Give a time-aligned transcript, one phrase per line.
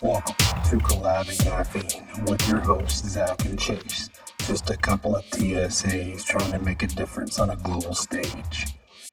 [0.00, 4.08] Welcome to Collab and Caffeine with your hosts, Zach and Chase.
[4.46, 8.76] Just a couple of TSAs trying to make a difference on a global stage.
[9.02, 9.10] Hey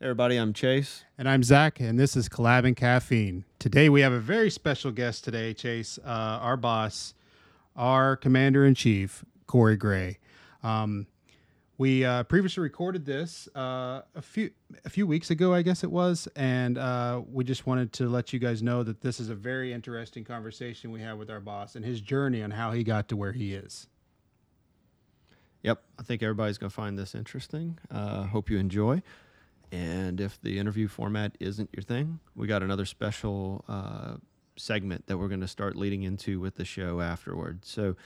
[0.00, 1.02] everybody, I'm Chase.
[1.18, 3.46] And I'm Zach, and this is Collab and Caffeine.
[3.58, 6.08] Today we have a very special guest today, Chase, uh,
[6.40, 7.14] our boss,
[7.74, 10.18] our commander in chief, Cory Gray.
[10.62, 11.08] Um,
[11.78, 14.50] we uh, previously recorded this uh, a few
[14.84, 18.32] a few weeks ago, I guess it was, and uh, we just wanted to let
[18.32, 21.76] you guys know that this is a very interesting conversation we have with our boss
[21.76, 23.86] and his journey on how he got to where he is.
[25.62, 27.78] Yep, I think everybody's going to find this interesting.
[27.90, 29.02] Uh, hope you enjoy.
[29.70, 34.14] And if the interview format isn't your thing, we got another special uh,
[34.56, 37.64] segment that we're going to start leading into with the show afterward.
[37.64, 37.96] So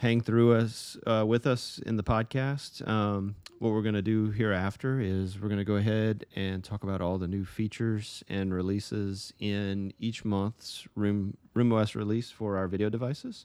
[0.00, 2.86] hang through us uh, with us in the podcast.
[2.88, 6.84] Um, what we're going to do hereafter is we're going to go ahead and talk
[6.84, 12.56] about all the new features and releases in each month's Room Room OS release for
[12.56, 13.44] our video devices.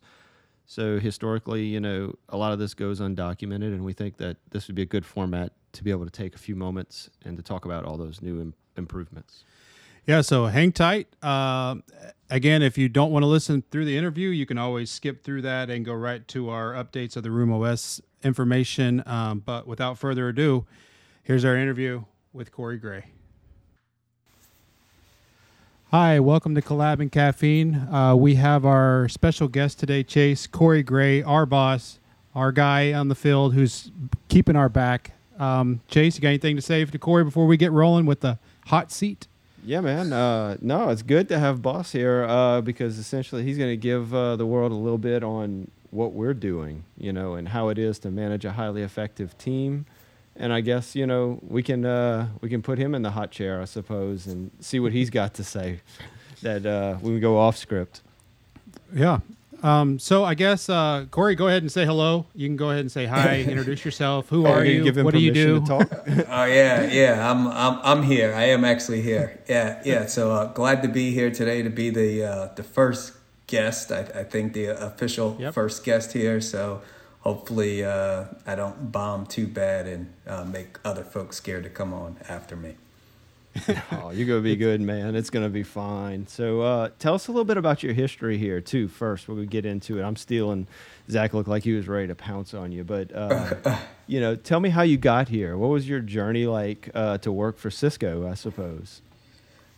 [0.65, 4.67] So historically, you know, a lot of this goes undocumented, and we think that this
[4.67, 7.43] would be a good format to be able to take a few moments and to
[7.43, 9.43] talk about all those new Im- improvements.
[10.07, 11.07] Yeah, so hang tight.
[11.23, 11.77] Uh,
[12.29, 15.41] again, if you don't want to listen through the interview, you can always skip through
[15.41, 19.01] that and go right to our updates of the Room OS information.
[19.07, 20.67] Um, but without further ado,
[21.23, 22.03] here's our interview
[22.33, 23.05] with Cory Gray.
[25.89, 27.75] Hi, welcome to Collab and Caffeine.
[27.91, 31.97] Uh, we have our special guest today, Chase Cory Gray, our boss,
[32.35, 33.91] our guy on the field who's
[34.27, 35.13] keeping our back.
[35.39, 38.37] Um, Chase, you got anything to say to Cory before we get rolling with the
[38.67, 39.27] hot seat?
[39.65, 40.13] Yeah, man.
[40.13, 44.13] Uh, no, it's good to have Boss here uh, because essentially he's going to give
[44.13, 47.79] uh, the world a little bit on what we're doing, you know, and how it
[47.79, 49.87] is to manage a highly effective team.
[50.35, 53.31] And I guess you know we can uh, we can put him in the hot
[53.31, 55.79] chair, I suppose, and see what he's got to say.
[56.41, 58.01] That uh, we go off script.
[58.93, 59.19] Yeah.
[59.63, 62.25] Um, so I guess uh, Cory, go ahead and say hello.
[62.35, 64.29] You can go ahead and say hi, introduce yourself.
[64.29, 64.83] Who are you?
[64.83, 65.59] Give him what do you permission do?
[65.61, 66.25] to talk?
[66.29, 67.31] Oh yeah, yeah.
[67.31, 68.33] I'm I'm I'm here.
[68.33, 69.39] I am actually here.
[69.49, 70.05] Yeah, yeah.
[70.05, 73.13] So uh, glad to be here today to be the uh, the first
[73.47, 73.91] guest.
[73.91, 75.53] I, I think the official Yep.
[75.53, 76.41] first guest here.
[76.41, 76.81] So
[77.21, 81.93] hopefully uh, I don't bomb too bad and uh, make other folks scared to come
[81.93, 82.75] on after me.
[83.91, 85.15] oh, you're gonna be good, man.
[85.15, 86.27] It's gonna be fine.
[86.27, 88.87] So, uh, tell us a little bit about your history here, too.
[88.87, 90.67] First, when we get into it, I'm stealing.
[91.09, 93.77] Zach looked like he was ready to pounce on you, but uh,
[94.07, 95.57] you know, tell me how you got here.
[95.57, 98.27] What was your journey like uh, to work for Cisco?
[98.29, 99.01] I suppose.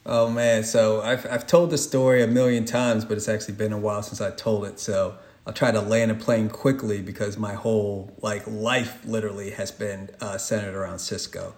[0.05, 3.73] Oh man, so I've I've told the story a million times, but it's actually been
[3.73, 4.79] a while since I told it.
[4.79, 9.69] So I'll try to land a plane quickly because my whole like life literally has
[9.71, 11.53] been uh, centered around Cisco.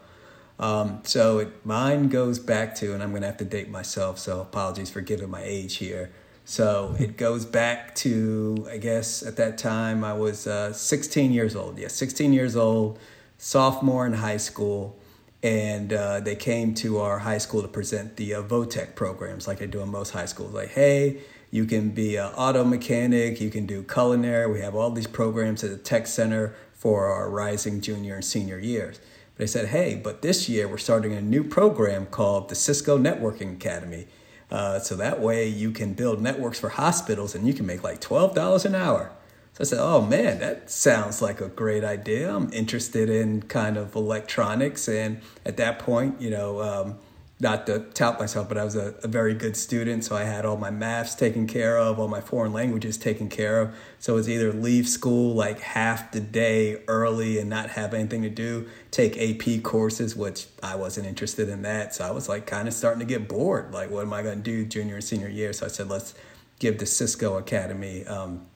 [0.60, 4.20] Um, so it, mine goes back to, and I'm gonna have to date myself.
[4.20, 6.12] So apologies for giving my age here.
[6.46, 11.56] So it goes back to, I guess at that time I was uh, 16 years
[11.56, 11.78] old.
[11.78, 13.00] Yeah, 16 years old,
[13.38, 15.00] sophomore in high school
[15.42, 19.60] and uh, they came to our high school to present the uh, VOTEC programs like
[19.60, 20.54] they do in most high schools.
[20.54, 24.52] Like, hey, you can be an auto mechanic, you can do culinary.
[24.52, 28.60] We have all these programs at the tech center for our rising junior and senior
[28.60, 29.00] years.
[29.40, 33.54] They said, hey, but this year we're starting a new program called the Cisco Networking
[33.54, 34.06] Academy.
[34.52, 38.02] Uh, so that way you can build networks for hospitals and you can make like
[38.02, 39.14] $12 an hour.
[39.54, 42.36] So I said, oh man, that sounds like a great idea.
[42.36, 44.90] I'm interested in kind of electronics.
[44.90, 46.98] And at that point, you know, um,
[47.42, 50.04] not to tout myself, but I was a, a very good student.
[50.04, 53.62] So I had all my maths taken care of, all my foreign languages taken care
[53.62, 53.74] of.
[54.00, 58.24] So it was either leave school like half the day early and not have anything
[58.24, 61.96] to do, take AP courses, which I wasn't interested in that.
[61.96, 63.74] So I was like kind of starting to get bored.
[63.74, 65.54] Like, what am I going to do junior and senior year?
[65.54, 66.16] So I said, let's
[66.60, 68.48] give the Cisco Academy um,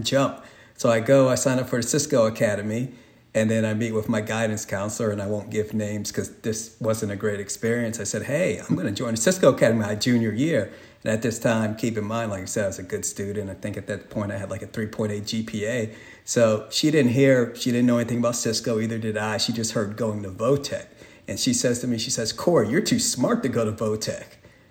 [0.00, 0.44] jump.
[0.76, 2.92] So I go, I sign up for the Cisco Academy,
[3.36, 6.74] and then I meet with my guidance counselor, and I won't give names because this
[6.80, 8.00] wasn't a great experience.
[8.00, 10.72] I said, Hey, I'm going to join Cisco Academy my junior year.
[11.04, 13.50] And at this time, keep in mind, like I said, I was a good student.
[13.50, 15.94] I think at that point I had like a 3.8 GPA.
[16.24, 19.36] So she didn't hear, she didn't know anything about Cisco, either did I.
[19.36, 20.86] She just heard going to VOTEC.
[21.28, 24.24] And she says to me, She says, Cory, you're too smart to go to VOTEC.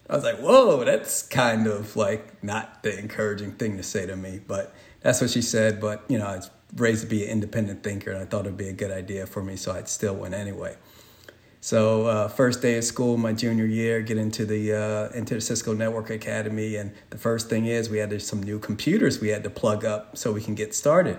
[0.09, 4.15] I was like, Whoa, that's kind of like not the encouraging thing to say to
[4.15, 4.41] me.
[4.47, 5.79] But that's what she said.
[5.79, 8.57] But, you know, I was raised to be an independent thinker, and I thought it'd
[8.57, 10.75] be a good idea for me, so I still went anyway.
[11.65, 15.41] So uh, first day of school, my junior year, get into the uh, into the
[15.41, 19.43] Cisco Network Academy, and the first thing is we had some new computers we had
[19.45, 21.17] to plug up so we can get started.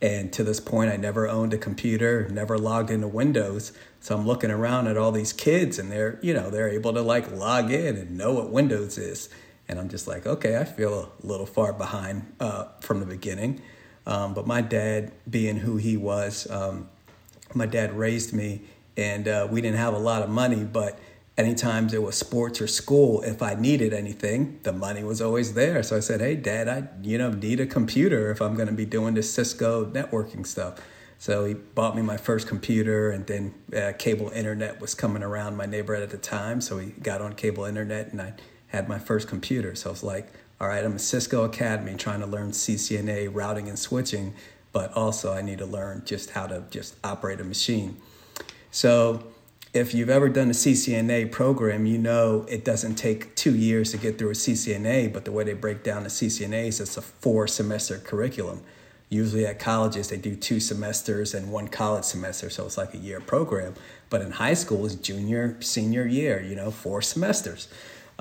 [0.00, 3.72] And to this point, I never owned a computer, never logged into Windows.
[4.00, 7.02] So I'm looking around at all these kids, and they're you know they're able to
[7.02, 9.28] like log in and know what Windows is.
[9.68, 13.60] And I'm just like, okay, I feel a little far behind uh, from the beginning.
[14.06, 16.88] Um, but my dad, being who he was, um,
[17.54, 18.62] my dad raised me,
[18.96, 20.98] and uh, we didn't have a lot of money, but
[21.36, 25.82] anytime there was sports or school, if I needed anything, the money was always there.
[25.82, 28.74] So I said, "Hey, Dad, I you know need a computer if I'm going to
[28.74, 30.80] be doing this Cisco networking stuff."
[31.18, 35.56] So he bought me my first computer, and then uh, cable internet was coming around
[35.56, 36.60] my neighborhood at the time.
[36.60, 38.34] So he got on cable internet, and I
[38.72, 39.74] had my first computer.
[39.74, 43.68] So I was like, "All right, I'm a Cisco Academy trying to learn CCNA routing
[43.68, 44.34] and switching,
[44.72, 47.98] but also I need to learn just how to just operate a machine."
[48.70, 49.22] So
[49.74, 53.96] if you've ever done a CCNA program, you know it doesn't take two years to
[53.96, 57.46] get through a CCNA, but the way they break down the CCNAs, it's a four
[57.46, 58.62] semester curriculum.
[59.08, 62.98] Usually at colleges, they do two semesters and one college semester, so it's like a
[62.98, 63.74] year program.
[64.08, 67.68] But in high school, it's junior, senior year, you know, four semesters.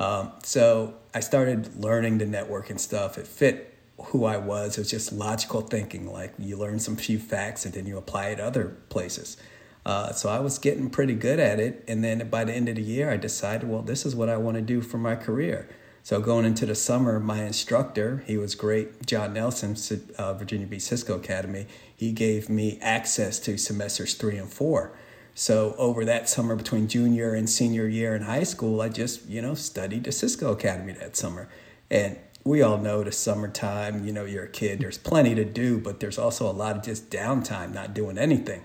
[0.01, 3.19] Um, so I started learning the networking stuff.
[3.19, 4.77] It fit who I was.
[4.77, 6.11] It was just logical thinking.
[6.11, 9.37] Like you learn some few facts and then you apply it other places.
[9.85, 11.83] Uh, so I was getting pretty good at it.
[11.87, 14.37] And then by the end of the year, I decided, well, this is what I
[14.37, 15.69] want to do for my career.
[16.01, 19.75] So going into the summer, my instructor, he was great, John Nelson,
[20.17, 21.67] uh, Virginia Beach Cisco Academy.
[21.95, 24.93] He gave me access to semesters three and four.
[25.33, 29.41] So over that summer between junior and senior year in high school, I just, you
[29.41, 31.47] know, studied the Cisco Academy that summer.
[31.89, 35.79] And we all know the summertime, you know, you're a kid, there's plenty to do,
[35.79, 38.63] but there's also a lot of just downtime, not doing anything.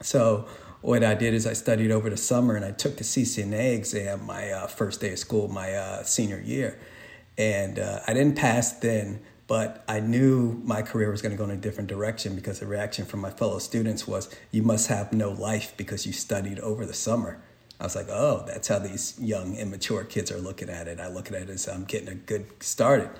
[0.00, 0.46] So
[0.82, 4.24] what I did is I studied over the summer and I took the CCNA exam
[4.24, 6.78] my uh, first day of school, my uh, senior year.
[7.36, 11.44] And uh, I didn't pass then, but I knew my career was going to go
[11.44, 15.12] in a different direction because the reaction from my fellow students was, you must have
[15.12, 17.40] no life because you studied over the summer.
[17.78, 20.98] I was like, oh, that's how these young, immature kids are looking at it.
[20.98, 23.10] I look at it as I'm getting a good started.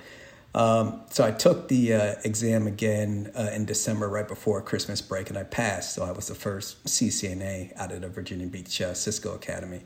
[0.55, 5.29] Um, so I took the uh, exam again uh, in December, right before Christmas break,
[5.29, 5.95] and I passed.
[5.95, 9.83] So I was the first CCNA out of the Virginia Beach uh, Cisco Academy.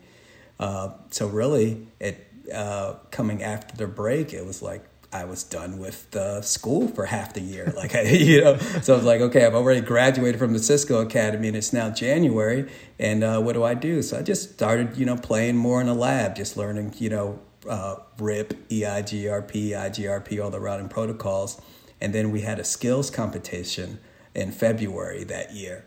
[0.57, 5.77] Uh, so really, it uh, coming after the break, it was like I was done
[5.77, 7.73] with the school for half the year.
[7.75, 11.01] Like I, you know, so I was like, okay, I've already graduated from the Cisco
[11.01, 12.69] Academy, and it's now January,
[12.99, 14.01] and uh, what do I do?
[14.01, 17.39] So I just started, you know, playing more in the lab, just learning, you know
[17.67, 21.61] uh, RIP, EIGRP, IGRP, all the routing protocols.
[21.99, 23.99] And then we had a skills competition
[24.33, 25.85] in February that year.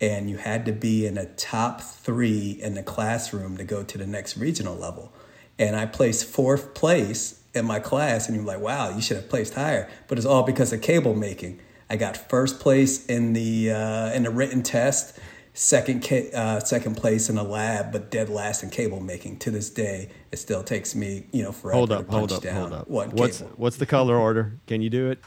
[0.00, 3.98] And you had to be in a top three in the classroom to go to
[3.98, 5.12] the next regional level.
[5.58, 8.28] And I placed fourth place in my class.
[8.28, 9.88] And you're like, wow, you should have placed higher.
[10.08, 11.60] But it's all because of cable making.
[11.88, 15.18] I got first place in the uh, in the written test
[15.54, 19.38] second uh, second place in a lab, but dead last in cable making.
[19.40, 22.32] To this day, it still takes me, you know, forever hold up, to punch hold
[22.32, 22.88] up, down hold up.
[22.88, 23.52] one what's cable.
[23.56, 24.58] what's the color order?
[24.66, 25.18] Can you do it?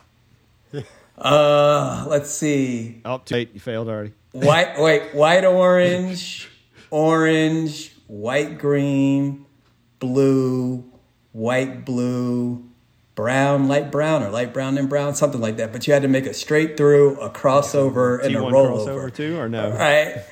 [1.16, 3.00] Uh, let's see.
[3.06, 3.54] Oh, too late.
[3.54, 4.14] You failed already.
[4.32, 6.50] White, wait, white, orange,
[6.90, 9.46] orange, white, green,
[10.00, 10.84] blue,
[11.34, 12.70] white, blue,
[13.16, 15.72] brown, light brown, or light brown and brown, something like that.
[15.72, 18.88] But you had to make a straight through, a crossover, and a T1 rollover.
[18.88, 19.72] crossover too, or no?
[19.72, 20.24] Right?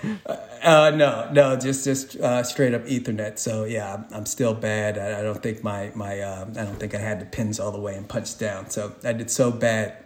[0.61, 3.39] Uh, no, no, just just uh, straight up Ethernet.
[3.39, 4.97] So yeah, I'm, I'm still bad.
[4.97, 7.71] I, I, don't think my my uh, I don't think I had the pins all
[7.71, 8.69] the way and punched down.
[8.69, 9.97] So I did so bad,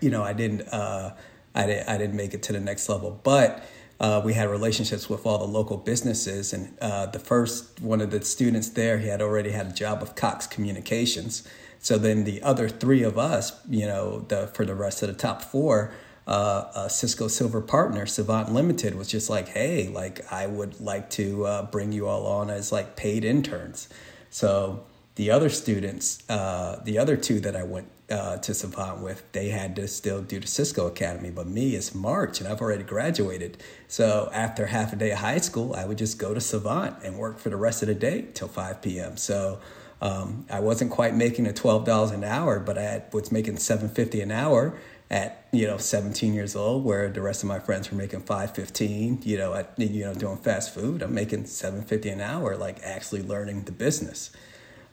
[0.00, 1.14] you know, I didn't uh,
[1.54, 3.64] I didn't I didn't make it to the next level, but.
[4.00, 8.10] Uh, we had relationships with all the local businesses, and uh, the first one of
[8.10, 11.46] the students there, he had already had a job with Cox Communications,
[11.80, 15.14] so then the other three of us, you know, the for the rest of the
[15.14, 15.92] top four,
[16.26, 21.46] uh, Cisco Silver partner, Savant Limited, was just like, hey, like I would like to
[21.46, 23.88] uh, bring you all on as like paid interns.
[24.28, 24.84] So
[25.16, 29.48] the other students, uh, the other two that I went uh, to Savant with, they
[29.48, 31.30] had to still do the Cisco Academy.
[31.30, 33.58] But me, it's March and I've already graduated.
[33.88, 37.16] So after half a day of high school, I would just go to Savant and
[37.16, 39.16] work for the rest of the day till 5 p.m.
[39.16, 39.60] So
[40.02, 43.58] um, I wasn't quite making the twelve dollars an hour, but I had, was making
[43.58, 44.78] seven fifty an hour
[45.10, 49.20] at you know 17 years old, where the rest of my friends were making 515.
[49.24, 53.22] You know, at you know doing fast food, I'm making 750 an hour, like actually
[53.22, 54.30] learning the business.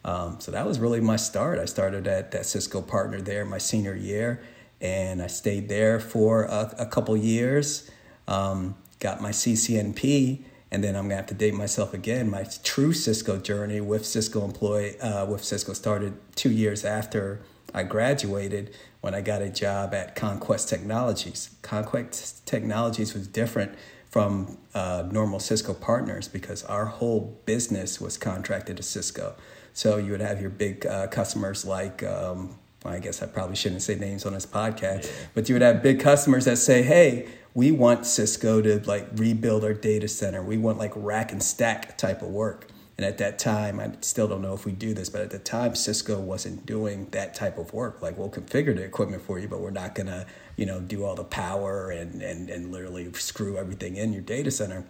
[0.07, 1.59] Um, so that was really my start.
[1.59, 4.41] I started at that Cisco partner there my senior year,
[4.81, 7.91] and I stayed there for a, a couple years.
[8.27, 12.29] Um, got my CCNP and then I'm gonna have to date myself again.
[12.29, 17.41] My true Cisco journey with Cisco employee uh, with Cisco started two years after
[17.73, 21.51] I graduated when I got a job at Conquest Technologies.
[21.61, 23.75] Conquest Technologies was different
[24.09, 29.35] from uh, normal Cisco partners because our whole business was contracted to Cisco.
[29.77, 32.01] So you would have your big uh, customers like.
[32.01, 35.83] Um, I guess I probably shouldn't say names on this podcast, but you would have
[35.83, 40.41] big customers that say, "Hey, we want Cisco to like rebuild our data center.
[40.41, 44.27] We want like rack and stack type of work." And at that time, I still
[44.27, 47.59] don't know if we do this, but at the time, Cisco wasn't doing that type
[47.59, 48.01] of work.
[48.01, 51.13] Like, we'll configure the equipment for you, but we're not gonna, you know, do all
[51.13, 54.85] the power and and and literally screw everything in your data center.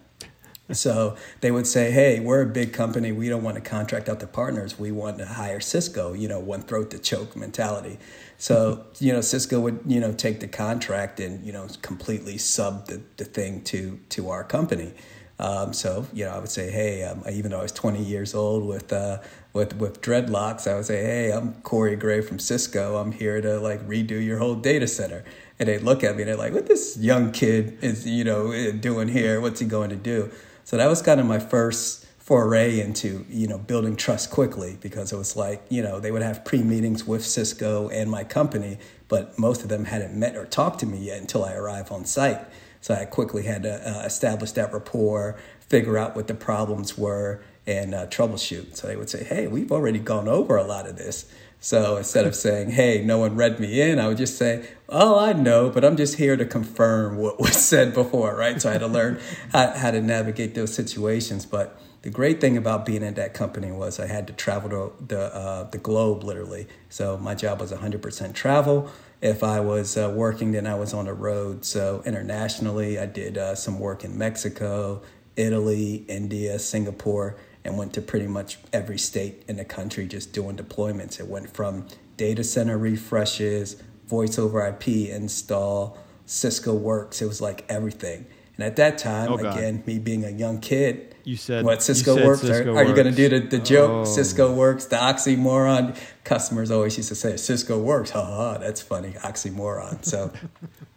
[0.70, 3.10] So they would say, "Hey, we're a big company.
[3.12, 4.78] We don't want to contract out to partners.
[4.78, 7.98] We want to hire Cisco." You know, one throat to choke mentality.
[8.36, 12.86] So you know, Cisco would you know take the contract and you know completely sub
[12.86, 14.92] the, the thing to to our company.
[15.40, 18.34] Um, so you know, I would say, "Hey," um, even though I was 20 years
[18.34, 19.18] old with uh,
[19.52, 22.96] with with dreadlocks, I would say, "Hey, I'm Cory Gray from Cisco.
[22.96, 25.24] I'm here to like redo your whole data center."
[25.60, 28.72] And they look at me and they're like, "What this young kid is you know
[28.72, 29.40] doing here?
[29.40, 30.30] What's he going to do?"
[30.68, 35.14] So that was kind of my first foray into you know building trust quickly because
[35.14, 38.76] it was like you know they would have pre meetings with Cisco and my company,
[39.08, 42.04] but most of them hadn't met or talked to me yet until I arrived on
[42.04, 42.42] site.
[42.82, 47.40] So I quickly had to uh, establish that rapport, figure out what the problems were,
[47.66, 48.76] and uh, troubleshoot.
[48.76, 52.26] So they would say, "Hey, we've already gone over a lot of this." So instead
[52.26, 55.70] of saying, hey, no one read me in, I would just say, oh, I know,
[55.70, 58.60] but I'm just here to confirm what was said before, right?
[58.60, 59.20] So I had to learn
[59.52, 61.46] how, how to navigate those situations.
[61.46, 65.04] But the great thing about being in that company was I had to travel to
[65.04, 66.68] the, uh, the globe literally.
[66.88, 68.90] So my job was 100% travel.
[69.20, 71.64] If I was uh, working, then I was on the road.
[71.64, 75.02] So internationally, I did uh, some work in Mexico,
[75.36, 80.56] Italy, India, Singapore and went to pretty much every state in the country just doing
[80.56, 81.20] deployments.
[81.20, 81.86] It went from
[82.16, 87.22] data center refreshes, voice over IP install, Cisco Works.
[87.22, 88.26] It was like everything.
[88.56, 92.16] And at that time, oh, again, me being a young kid, you said what Cisco
[92.16, 92.40] said Works.
[92.40, 92.78] Cisco are, works.
[92.78, 93.90] are, you going to do the, the joke?
[93.90, 94.04] Oh.
[94.04, 95.96] Cisco Works, the oxymoron.
[96.24, 98.10] Customers always used to say Cisco Works.
[98.10, 100.04] Ha ha, that's funny, oxymoron.
[100.04, 100.32] So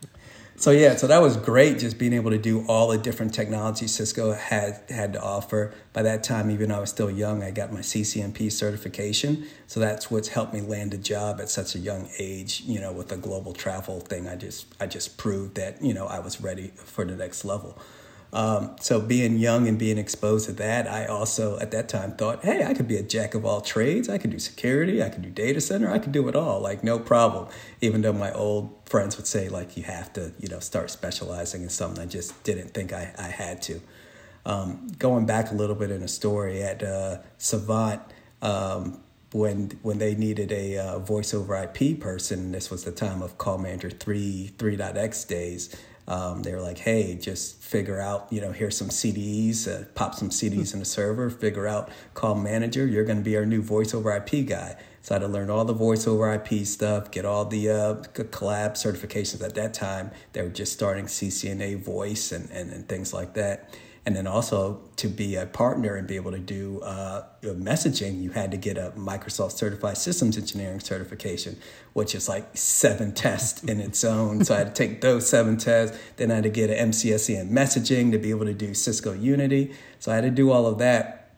[0.61, 3.95] so yeah, so that was great just being able to do all the different technologies
[3.95, 5.73] Cisco had had to offer.
[5.91, 9.47] By that time, even though I was still young, I got my CCNP certification.
[9.65, 12.91] So that's what's helped me land a job at such a young age, you know,
[12.91, 14.27] with the global travel thing.
[14.27, 17.79] I just I just proved that, you know, I was ready for the next level.
[18.33, 22.43] Um, so being young and being exposed to that, I also at that time thought,
[22.45, 24.07] hey, I could be a jack of all trades.
[24.07, 26.83] I could do security, I could do data center, I could do it all, like
[26.83, 27.49] no problem.
[27.81, 31.63] Even though my old friends would say like you have to, you know, start specializing
[31.63, 33.81] in something, I just didn't think I, I had to.
[34.45, 38.01] Um, going back a little bit in a story at uh, Savant,
[38.41, 39.01] um,
[39.33, 43.37] when when they needed a uh, voice over IP person, this was the time of
[43.37, 45.75] Call Manager 3 3.x days.
[46.07, 50.15] Um, they were like, hey, just figure out, you know, here's some CDs, uh, pop
[50.15, 53.61] some CDs in the server, figure out, call manager, you're going to be our new
[53.61, 54.75] voice over IP guy.
[55.03, 57.95] So I had to learn all the voice over IP stuff, get all the uh,
[58.13, 60.11] collab certifications at that time.
[60.33, 63.73] They were just starting CCNA voice and, and, and things like that
[64.05, 68.31] and then also to be a partner and be able to do uh, messaging, you
[68.31, 71.57] had to get a Microsoft Certified Systems Engineering certification,
[71.93, 74.43] which is like seven tests in its own.
[74.43, 75.97] so I had to take those seven tests.
[76.17, 79.13] Then I had to get an MCSE in messaging to be able to do Cisco
[79.13, 79.75] Unity.
[79.99, 81.35] So I had to do all of that,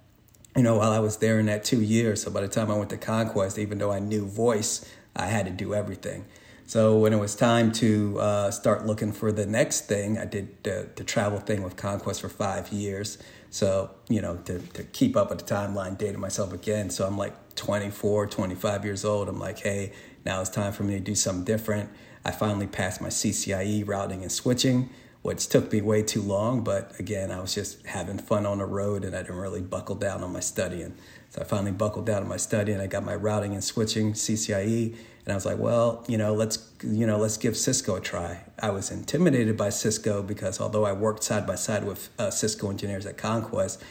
[0.56, 2.24] you know, while I was there in that two years.
[2.24, 5.46] So by the time I went to Conquest, even though I knew voice, I had
[5.48, 6.26] to do everything.
[6.66, 10.64] So when it was time to uh, start looking for the next thing, I did
[10.64, 13.18] the, the, travel thing with Conquest for five years.
[13.50, 16.90] So, you know, to, to keep up with the timeline, dated myself again.
[16.90, 19.28] So I'm like 24, 25 years old.
[19.28, 19.92] I'm like, hey,
[20.26, 21.90] now it's time for me to do something different.
[22.26, 24.90] I finally passed my CCIE routing and switching,
[25.22, 26.64] which took me way too long.
[26.64, 29.96] But again, I was just having fun on the road and I didn't really buckle
[29.96, 30.96] down on my studying.
[31.30, 32.80] So I finally buckled down on my studying.
[32.80, 36.70] I got my routing and switching CCIE and I was like, well, you know, let's
[36.84, 38.42] you know, let's give Cisco a try.
[38.62, 42.70] I was intimidated by Cisco because although I worked side by side with uh, Cisco
[42.70, 43.82] engineers at Conquest,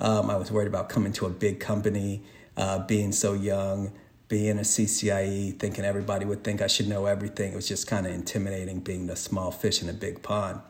[0.00, 2.22] um, I was worried about coming to a big company,
[2.56, 3.92] uh, being so young,
[4.28, 7.52] being a CCIE, thinking everybody would think I should know everything.
[7.52, 10.60] It was just kind of intimidating being the small fish in a big pond.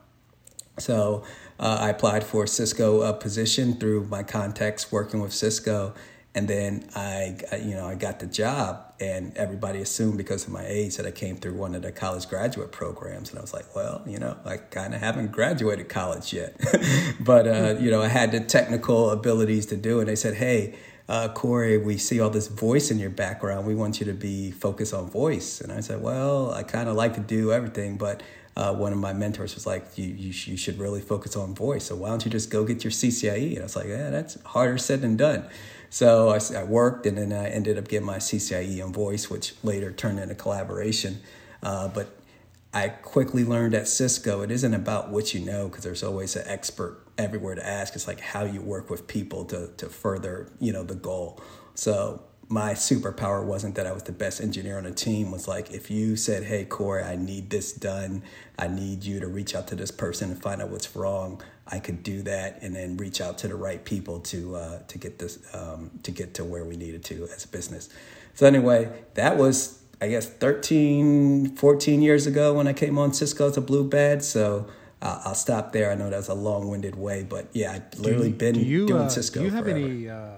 [0.79, 1.25] So
[1.59, 5.95] uh, I applied for a Cisco uh, position through my contacts working with Cisco,
[6.35, 10.65] and then I, you know, I got the job, and everybody assumed because of my
[10.67, 13.75] age that I came through one of the college graduate programs, and I was like,
[13.75, 16.59] well, you know, I kind of haven't graduated college yet,
[17.21, 20.03] but uh, you know, I had the technical abilities to do it.
[20.03, 20.75] And they said, hey.
[21.09, 23.67] Uh, Cory, we see all this voice in your background.
[23.67, 25.61] We want you to be focused on voice.
[25.61, 28.23] And I said, well, I kind of like to do everything, but
[28.57, 31.85] uh, one of my mentors was like, you, you, you, should really focus on voice.
[31.85, 33.51] So why don't you just go get your CCIE?
[33.53, 35.45] And I was like, yeah, that's harder said than done.
[35.93, 39.53] So I, I, worked, and then I ended up getting my CCIE in voice, which
[39.63, 41.21] later turned into collaboration.
[41.63, 42.17] Uh, but
[42.73, 46.45] I quickly learned at Cisco, it isn't about what you know, because there's always an
[46.49, 47.95] expert everywhere to ask.
[47.95, 51.39] It's like how you work with people to to further, you know, the goal.
[51.75, 55.31] So my superpower wasn't that I was the best engineer on the team.
[55.31, 58.23] Was like if you said, "Hey, Cory, I need this done.
[58.59, 61.79] I need you to reach out to this person and find out what's wrong." I
[61.79, 65.19] could do that and then reach out to the right people to uh, to get
[65.19, 67.89] this um, to get to where we needed to as a business.
[68.35, 73.49] So anyway, that was I guess 13, 14 years ago when I came on Cisco
[73.49, 74.23] as a blue badge.
[74.23, 74.67] So
[75.01, 75.93] uh, I'll stop there.
[75.93, 78.87] I know that's a long winded way, but yeah, I've literally do, been do you,
[78.89, 79.39] doing uh, Cisco.
[79.39, 79.79] Do you have forever.
[79.79, 80.31] any uh,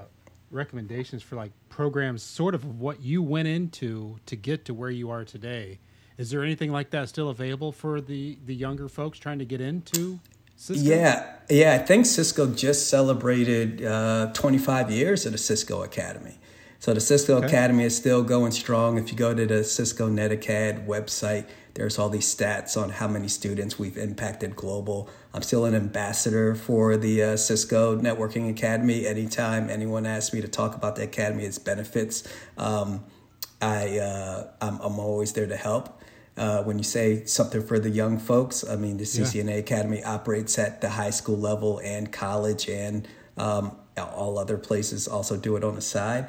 [0.51, 5.09] recommendations for like programs, sort of what you went into to get to where you
[5.09, 5.79] are today?
[6.19, 9.63] Is there anything like that still available for the the younger folks trying to get
[9.63, 10.21] into
[10.57, 10.83] Cisco?
[10.83, 11.75] Yeah, yeah.
[11.75, 16.39] I think Cisco just celebrated uh, 25 years of the Cisco Academy.
[16.79, 17.47] So the Cisco okay.
[17.47, 18.99] Academy is still going strong.
[18.99, 23.27] If you go to the Cisco NetAcad website, there's all these stats on how many
[23.27, 25.09] students we've impacted global.
[25.33, 29.07] I'm still an ambassador for the uh, Cisco Networking Academy.
[29.07, 33.03] Anytime anyone asks me to talk about the academy, its benefits, um,
[33.63, 36.03] I uh, I'm, I'm always there to help.
[36.37, 39.55] Uh, when you say something for the young folks, I mean the CCNA yeah.
[39.55, 45.37] Academy operates at the high school level and college, and um, all other places also
[45.37, 46.27] do it on the side.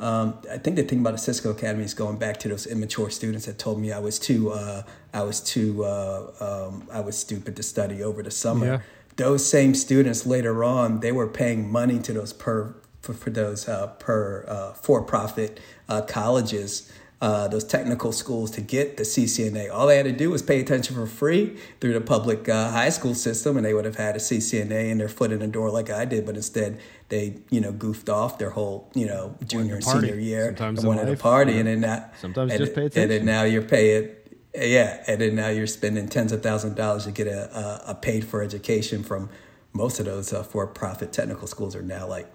[0.00, 3.10] Um, I think the thing about the Cisco Academy is going back to those immature
[3.10, 7.18] students that told me I was too, uh, I was too, uh, um, I was
[7.18, 8.66] stupid to study over the summer.
[8.66, 8.80] Yeah.
[9.16, 13.68] Those same students later on, they were paying money to those per for, for those
[13.68, 19.72] uh, per uh, for profit uh, colleges uh, those technical schools to get the CCNA.
[19.72, 22.90] All they had to do was pay attention for free through the public uh, high
[22.90, 25.70] school system, and they would have had a CCNA and their foot in the door
[25.70, 26.24] like I did.
[26.24, 30.46] But instead, they you know goofed off their whole you know junior and senior year
[30.46, 33.02] Sometimes and wanted a party, and then that sometimes and, just pay attention.
[33.02, 34.10] And then now you're paying.
[34.54, 37.90] Yeah, and then now you're spending tens of thousands of dollars to get a, a,
[37.90, 39.28] a paid for education from
[39.72, 42.26] most of those uh, for-profit technical schools are now like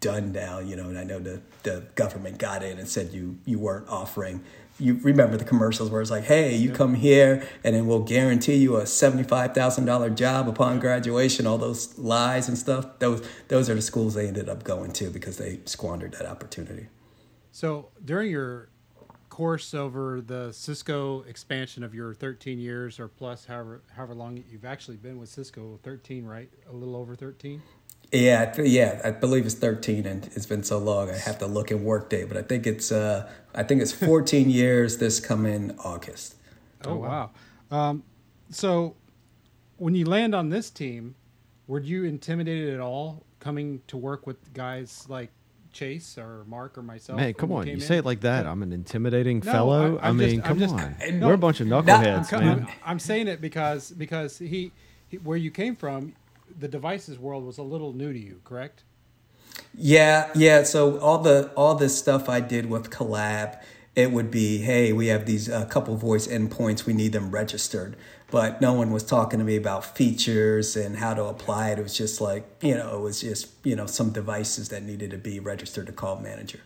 [0.00, 3.38] done now, you know, and I know the, the government got in and said you
[3.44, 4.44] you weren't offering
[4.80, 8.56] you remember the commercials where it's like, hey, you come here and then we'll guarantee
[8.56, 11.46] you a seventy-five thousand dollar job upon graduation.
[11.46, 12.98] All those lies and stuff.
[12.98, 16.86] Those those are the schools they ended up going to because they squandered that opportunity.
[17.50, 18.68] So during your
[19.28, 24.64] course over the Cisco expansion of your 13 years or plus, however however long you've
[24.64, 26.50] actually been with Cisco, 13, right?
[26.70, 27.60] A little over 13.
[28.10, 31.10] Yeah, yeah, I believe it's 13, and it's been so long.
[31.10, 34.48] I have to look at Workday, but I think it's uh, I think it's 14
[34.50, 36.36] years this coming August.
[36.86, 37.30] Oh wow!
[37.70, 38.02] Um,
[38.50, 38.96] so
[39.76, 41.16] when you land on this team,
[41.66, 45.30] were you intimidated at all coming to work with guys like
[45.74, 47.18] Chase or Mark or myself?
[47.18, 47.66] Man, come on!
[47.66, 47.80] You in?
[47.80, 48.46] say it like that.
[48.46, 49.98] I'm an intimidating no, fellow.
[49.98, 50.96] I, I mean, just, come just, on.
[51.12, 52.60] No, We're a bunch of knuckleheads, no, I'm, man.
[52.60, 54.72] I'm, I'm saying it because because he,
[55.08, 56.14] he where you came from
[56.56, 58.84] the devices world was a little new to you, correct?
[59.74, 60.62] Yeah, yeah.
[60.62, 63.60] So all the all this stuff I did with Collab,
[63.94, 67.96] it would be, hey, we have these uh, couple voice endpoints, we need them registered.
[68.30, 71.78] But no one was talking to me about features and how to apply it.
[71.78, 75.10] It was just like, you know, it was just, you know, some devices that needed
[75.12, 76.60] to be registered to call manager.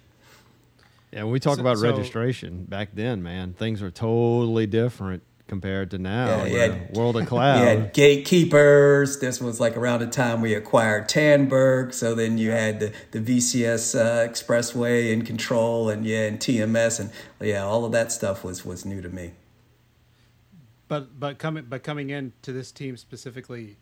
[1.13, 5.23] Yeah, when we talk so, about so, registration back then, man, things were totally different
[5.49, 6.45] compared to now.
[6.45, 6.79] Yeah, yeah.
[6.95, 7.61] World of Cloud.
[7.61, 9.19] You had gatekeepers.
[9.21, 11.93] This was like around the time we acquired Tandberg.
[11.93, 17.01] So then you had the, the VCS uh, Expressway and control and yeah, and TMS
[17.01, 19.33] and yeah, all of that stuff was was new to me.
[20.89, 23.77] But but coming but coming into this team specifically,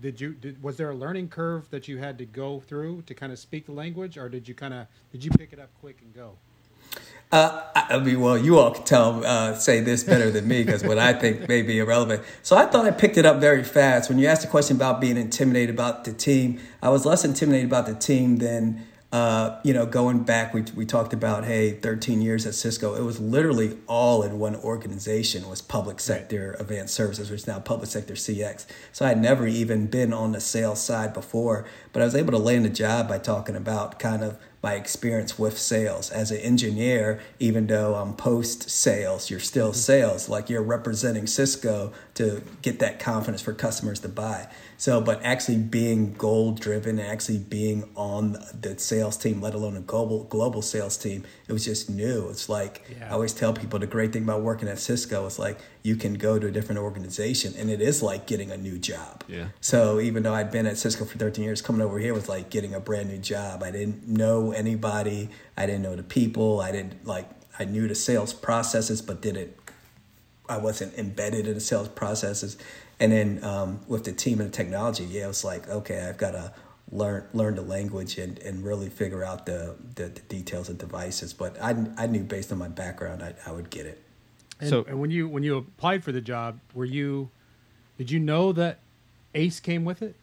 [0.00, 3.14] did you did, was there a learning curve that you had to go through to
[3.14, 5.70] kind of speak the language, or did you kind of did you pick it up
[5.80, 6.36] quick and go?
[7.32, 10.84] Uh, I mean, well, you all can tell, uh, say this better than me because
[10.84, 12.22] what I think may be irrelevant.
[12.42, 14.10] So I thought I picked it up very fast.
[14.10, 17.66] When you asked the question about being intimidated about the team, I was less intimidated
[17.66, 20.54] about the team than, uh, you know, going back.
[20.54, 22.94] We, we talked about, hey, 13 years at Cisco.
[22.94, 25.48] It was literally all in one organization.
[25.48, 28.66] Was public sector advanced services, which is now public sector CX.
[28.90, 32.32] So I had never even been on the sales side before, but I was able
[32.32, 36.10] to land a job by talking about kind of– my experience with sales.
[36.10, 39.76] As an engineer, even though I'm post sales, you're still mm-hmm.
[39.76, 40.28] sales.
[40.28, 44.48] Like you're representing Cisco to get that confidence for customers to buy.
[44.82, 49.80] So, but actually being goal driven, actually being on the sales team, let alone a
[49.80, 52.28] global global sales team, it was just new.
[52.30, 53.06] It's like yeah.
[53.06, 56.14] I always tell people the great thing about working at Cisco is like you can
[56.14, 59.22] go to a different organization and it is like getting a new job.
[59.28, 59.50] Yeah.
[59.60, 62.50] So even though I'd been at Cisco for 13 years, coming over here was like
[62.50, 63.62] getting a brand new job.
[63.62, 65.28] I didn't know anybody.
[65.56, 66.60] I didn't know the people.
[66.60, 67.30] I didn't like.
[67.56, 69.54] I knew the sales processes, but didn't.
[70.48, 72.58] I wasn't embedded in the sales processes.
[73.00, 76.18] And then um, with the team and the technology, yeah, it was like, okay, I've
[76.18, 76.52] got to
[76.90, 81.32] learn learn the language and, and really figure out the, the, the details of devices.
[81.32, 84.02] But I, I knew based on my background, I, I would get it.
[84.60, 87.30] And, So- and when you when you applied for the job, were you
[87.98, 88.78] did you know that
[89.34, 90.14] Ace came with it?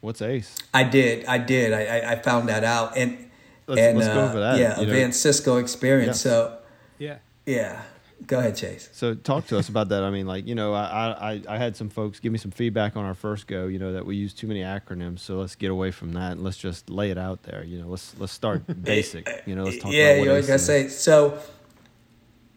[0.00, 0.56] What's Ace?
[0.72, 1.24] I did.
[1.26, 1.72] I did.
[1.72, 2.96] I, I, I found that out.
[2.96, 3.28] And,
[3.66, 4.92] Let's- and let's go uh, over that, Yeah, you know.
[4.92, 6.08] advanced Cisco experience.
[6.18, 6.20] Yes.
[6.20, 6.58] So,
[6.98, 7.16] Yeah.
[7.44, 7.82] yeah.
[8.26, 8.88] Go ahead, Chase.
[8.92, 10.02] So talk to us about that.
[10.02, 12.96] I mean, like you know, I, I I had some folks give me some feedback
[12.96, 13.66] on our first go.
[13.66, 15.20] You know that we use too many acronyms.
[15.20, 17.62] So let's get away from that and let's just lay it out there.
[17.62, 19.28] You know, let's let's start basic.
[19.44, 21.38] You know, let's talk yeah, about what you always Ace gotta say so.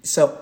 [0.02, 0.42] So,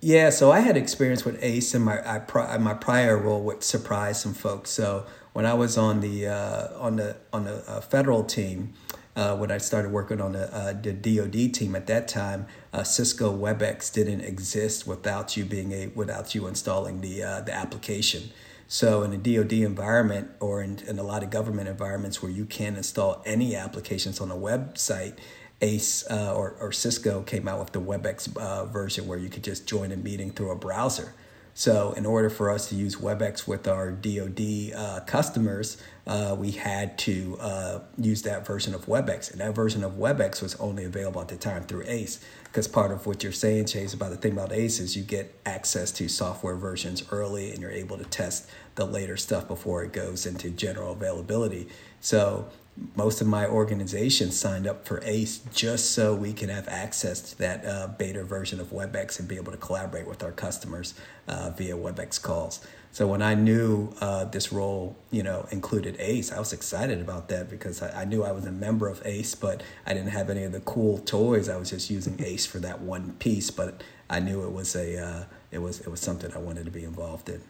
[0.00, 3.64] yeah, so I had experience with Ace in my I, pri- my prior role, which
[3.64, 4.70] surprised some folks.
[4.70, 8.72] So when I was on the uh, on the on the uh, federal team,
[9.16, 12.84] uh, when I started working on the uh, the DoD team at that time, uh,
[12.84, 18.30] Cisco WebEx didn't exist without you being a without you installing the uh, the application.
[18.68, 22.44] So in a DoD environment or in, in a lot of government environments where you
[22.44, 25.18] can install any applications on a website,
[25.60, 29.44] Ace uh, or, or Cisco came out with the WebEx uh, version where you could
[29.44, 31.14] just join a meeting through a browser.
[31.54, 36.52] So, in order for us to use WebEx with our DoD uh, customers, uh, we
[36.52, 39.32] had to uh, use that version of WebEx.
[39.32, 42.20] And that version of WebEx was only available at the time through ACE.
[42.44, 45.34] Because part of what you're saying, Chase, about the thing about ACE is you get
[45.44, 49.92] access to software versions early and you're able to test the later stuff before it
[49.92, 51.68] goes into general availability.
[52.00, 52.48] So,
[52.94, 57.38] most of my organization signed up for ACE just so we can have access to
[57.38, 60.92] that uh, beta version of WebEx and be able to collaborate with our customers
[61.26, 62.60] uh, via WebEx calls.
[62.96, 67.28] So when I knew uh, this role, you know, included ACE, I was excited about
[67.28, 70.30] that because I, I knew I was a member of ACE, but I didn't have
[70.30, 71.50] any of the cool toys.
[71.50, 74.96] I was just using ACE for that one piece, but I knew it was a
[74.96, 77.42] uh, it was it was something I wanted to be involved in.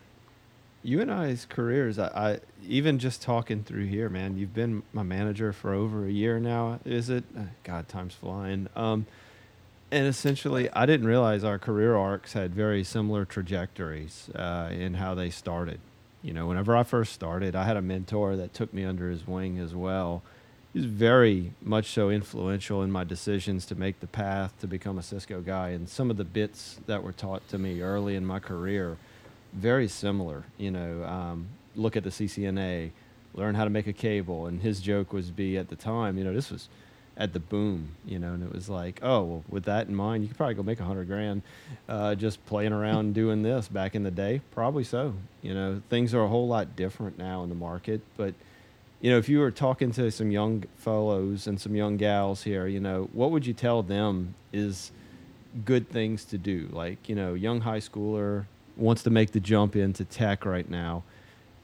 [0.83, 4.37] You and I's careers, I, I even just talking through here, man.
[4.37, 6.81] You've been my manager for over a year now.
[6.85, 7.23] Is it?
[7.39, 8.67] Uh, God, time's flying.
[8.75, 9.07] Um,
[9.91, 15.15] and essentially, I didn't realize our career arcs had very similar trajectories uh, in how
[15.15, 15.79] they started.
[16.23, 19.27] You know, whenever I first started, I had a mentor that took me under his
[19.27, 20.23] wing as well.
[20.73, 24.99] He was very much so influential in my decisions to make the path to become
[24.99, 25.69] a Cisco guy.
[25.69, 28.97] And some of the bits that were taught to me early in my career,
[29.53, 30.45] very similar.
[30.59, 31.47] You know, um,
[31.77, 32.91] look at the CCNA,
[33.35, 34.47] learn how to make a cable.
[34.47, 36.69] And his joke was be at the time, you know, this was
[37.17, 40.23] at the boom, you know, and it was like, oh, well, with that in mind,
[40.23, 41.43] you could probably go make a hundred grand
[41.89, 44.43] uh, just playing around doing this back in the day.
[44.51, 45.15] Probably so.
[45.43, 48.03] You know, things are a whole lot different now in the market.
[48.17, 48.35] But,
[49.01, 52.67] you know, if you were talking to some young fellows and some young gals here,
[52.67, 54.93] you know, what would you tell them is
[55.65, 56.69] good things to do?
[56.71, 58.45] Like, you know, young high schooler
[58.77, 61.03] wants to make the jump into tech right now.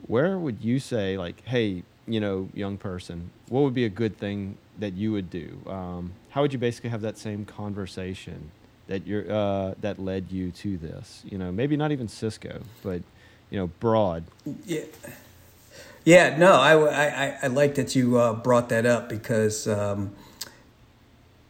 [0.06, 4.16] Where would you say, like, hey, you know, young person, what would be a good
[4.16, 5.58] thing that you would do?
[5.66, 8.50] Um, how would you basically have that same conversation
[8.88, 11.22] that you're uh, that led you to this?
[11.24, 13.02] You know, maybe not even Cisco, but
[13.50, 14.24] you know, broad.
[14.66, 14.84] Yeah.
[16.04, 20.10] Yeah, no, I, I, I like that you uh, brought that up because um,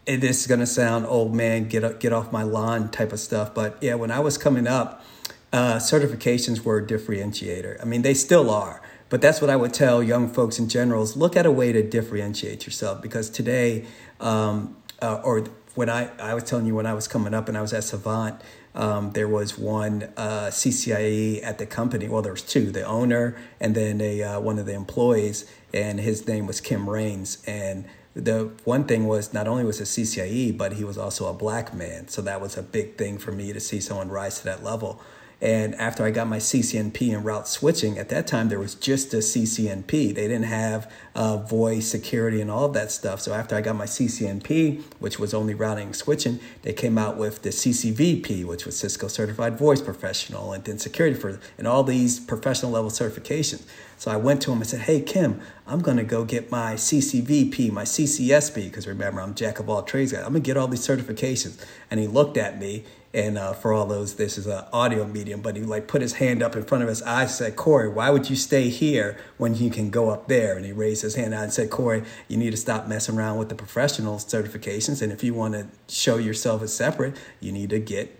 [0.05, 3.55] is going to sound old man, get up, get off my lawn type of stuff.
[3.55, 5.03] But yeah, when I was coming up,
[5.51, 7.81] uh, certifications were a differentiator.
[7.81, 8.82] I mean, they still are.
[9.13, 11.71] But that's what I would tell young folks in general is look at a way
[11.71, 13.85] to differentiate yourself because today,
[14.19, 15.41] um, uh, or
[15.75, 17.83] when I, I was telling you when I was coming up and I was at
[17.83, 18.41] Savant,
[18.73, 22.07] um, there was one uh, CCIE at the company.
[22.07, 25.99] Well, there was two: the owner and then a uh, one of the employees, and
[25.99, 27.37] his name was Kim Rains.
[27.45, 31.35] And the one thing was not only was a CCIE, but he was also a
[31.35, 32.07] black man.
[32.07, 34.99] So that was a big thing for me to see someone rise to that level.
[35.43, 39.13] And after I got my CCNP and route switching, at that time there was just
[39.13, 39.89] a CCNP.
[39.89, 43.19] They didn't have uh, voice security and all that stuff.
[43.19, 47.17] So after I got my CCNP, which was only routing and switching, they came out
[47.17, 51.83] with the CCVP, which was Cisco Certified Voice Professional, and then security for and all
[51.83, 53.63] these professional level certifications.
[53.97, 57.69] So I went to him and said, "Hey Kim, I'm gonna go get my CCVP,
[57.69, 60.19] my CCSP, because remember I'm jack of all trades guy.
[60.19, 61.57] I'm gonna get all these certifications."
[61.91, 65.41] And he looked at me and uh, for all those, this is an audio medium,
[65.41, 68.09] but he like put his hand up in front of his eyes said, Cory, why
[68.09, 70.57] would you stay here when you can go up there?
[70.57, 73.37] And he raised his hand out and said, Cory, you need to stop messing around
[73.37, 75.03] with the professional certifications.
[75.03, 78.19] And if you want to show yourself as separate, you need to get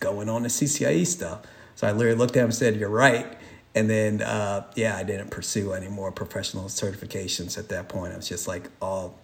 [0.00, 1.42] going on the CCIE stuff.
[1.76, 3.38] So I literally looked at him and said, You're right.
[3.74, 8.12] And then, uh, yeah, I didn't pursue any more professional certifications at that point.
[8.12, 9.18] I was just like all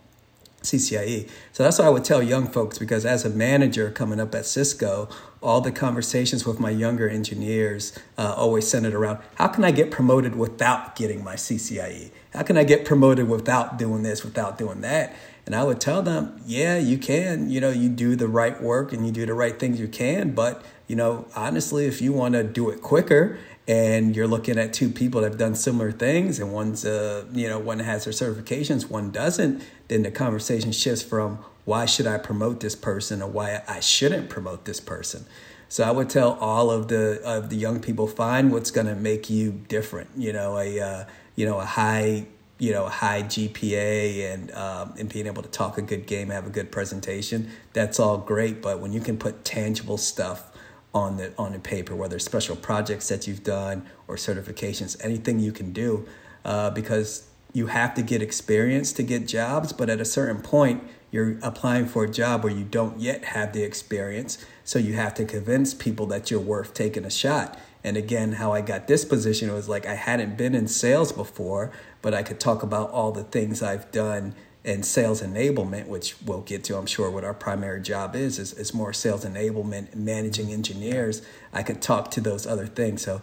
[0.62, 1.28] CCIE.
[1.52, 4.44] So that's what I would tell young folks because as a manager coming up at
[4.44, 5.08] Cisco,
[5.40, 9.90] all the conversations with my younger engineers uh, always centered around how can I get
[9.90, 12.10] promoted without getting my CCIE?
[12.32, 15.14] How can I get promoted without doing this, without doing that?
[15.46, 17.48] And I would tell them, yeah, you can.
[17.48, 20.32] You know, you do the right work and you do the right things you can.
[20.32, 23.38] But, you know, honestly, if you want to do it quicker
[23.68, 27.46] and you're looking at two people that have done similar things and one's uh you
[27.46, 32.16] know one has their certifications one doesn't then the conversation shifts from why should i
[32.16, 35.26] promote this person or why i shouldn't promote this person.
[35.68, 38.96] So i would tell all of the of the young people find what's going to
[38.96, 41.04] make you different you know a uh,
[41.36, 42.26] you know a high
[42.58, 46.46] you know high gpa and um, and being able to talk a good game have
[46.46, 50.50] a good presentation that's all great but when you can put tangible stuff
[50.98, 55.52] on the on the paper, whether special projects that you've done or certifications, anything you
[55.52, 56.06] can do,
[56.44, 59.72] uh, because you have to get experience to get jobs.
[59.72, 63.52] But at a certain point, you're applying for a job where you don't yet have
[63.52, 67.58] the experience, so you have to convince people that you're worth taking a shot.
[67.84, 71.70] And again, how I got this position was like I hadn't been in sales before,
[72.02, 74.34] but I could talk about all the things I've done
[74.68, 78.52] and sales enablement, which we'll get to, I'm sure, what our primary job is, is,
[78.52, 81.22] is more sales enablement, managing engineers.
[81.54, 83.02] I could talk to those other things.
[83.02, 83.22] So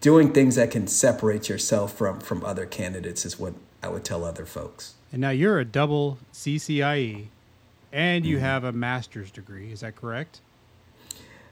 [0.00, 4.24] doing things that can separate yourself from from other candidates is what I would tell
[4.24, 4.94] other folks.
[5.12, 7.26] And now you're a double CCIE
[7.92, 8.44] and you mm-hmm.
[8.44, 9.70] have a master's degree.
[9.70, 10.40] Is that correct?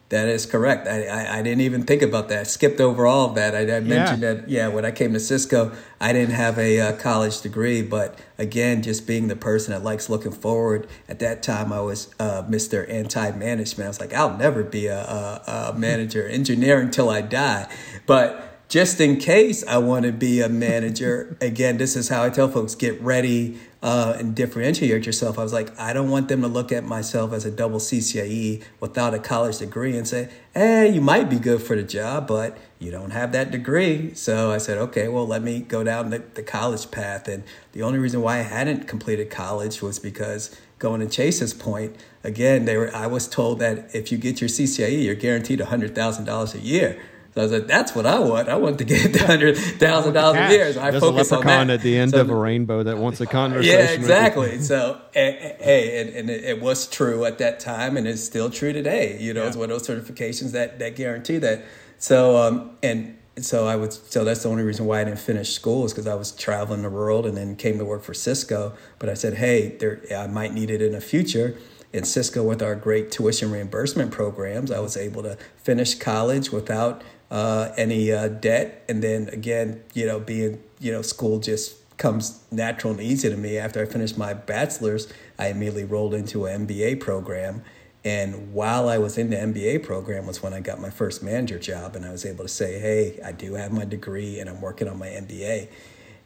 [0.09, 0.87] That is correct.
[0.87, 2.39] I, I, I, didn't even think about that.
[2.39, 3.57] I skipped over all of that.
[3.57, 4.35] I, I mentioned yeah.
[4.35, 7.83] that, yeah, when I came to Cisco, I didn't have a uh, college degree.
[7.83, 12.15] But again, just being the person that likes looking forward, at that time I was
[12.21, 12.89] uh, Mr.
[12.89, 13.87] Anti Management.
[13.87, 17.69] I was like, I'll never be a, a, a manager, engineer until I die.
[18.07, 22.31] But just in case I want to be a manager, again, this is how I
[22.31, 25.39] tell folks get ready uh, and differentiate yourself.
[25.39, 28.65] I was like, I don't want them to look at myself as a double CCIE
[28.81, 32.57] without a college degree and say, hey, you might be good for the job, but
[32.79, 34.15] you don't have that degree.
[34.15, 37.29] So I said, okay, well, let me go down the, the college path.
[37.29, 41.97] And the only reason why I hadn't completed college was because going to Chase's point,
[42.25, 46.55] again, they were I was told that if you get your CCIE, you're guaranteed $100,000
[46.55, 47.01] a year.
[47.37, 48.49] So I was like, that's what I want.
[48.49, 50.73] I want to get the hundred thousand dollars a year.
[50.73, 51.75] So I There's focus a leprechaun on that.
[51.75, 53.79] at the end so, of a rainbow that wants a conversation.
[53.79, 54.59] Yeah, exactly.
[54.61, 59.19] so hey, and, and, it was true at that time, and it's still true today.
[59.21, 59.49] You know, yeah.
[59.49, 61.63] it's one of those certifications that that guarantee that.
[61.99, 65.53] So um, and so I would so that's the only reason why I didn't finish
[65.53, 68.73] school is because I was traveling the world and then came to work for Cisco.
[68.99, 71.59] But I said, hey, there I might need it in the future.
[71.93, 77.03] In Cisco, with our great tuition reimbursement programs, I was able to finish college without
[77.31, 78.85] uh, any uh, debt.
[78.89, 83.37] And then again, you know, being, you know, school just comes natural and easy to
[83.37, 83.59] me.
[83.59, 87.63] After I finished my bachelor's, I immediately rolled into an MBA program.
[88.05, 91.59] And while I was in the MBA program was when I got my first manager
[91.59, 94.61] job, and I was able to say, "Hey, I do have my degree, and I'm
[94.61, 95.69] working on my MBA."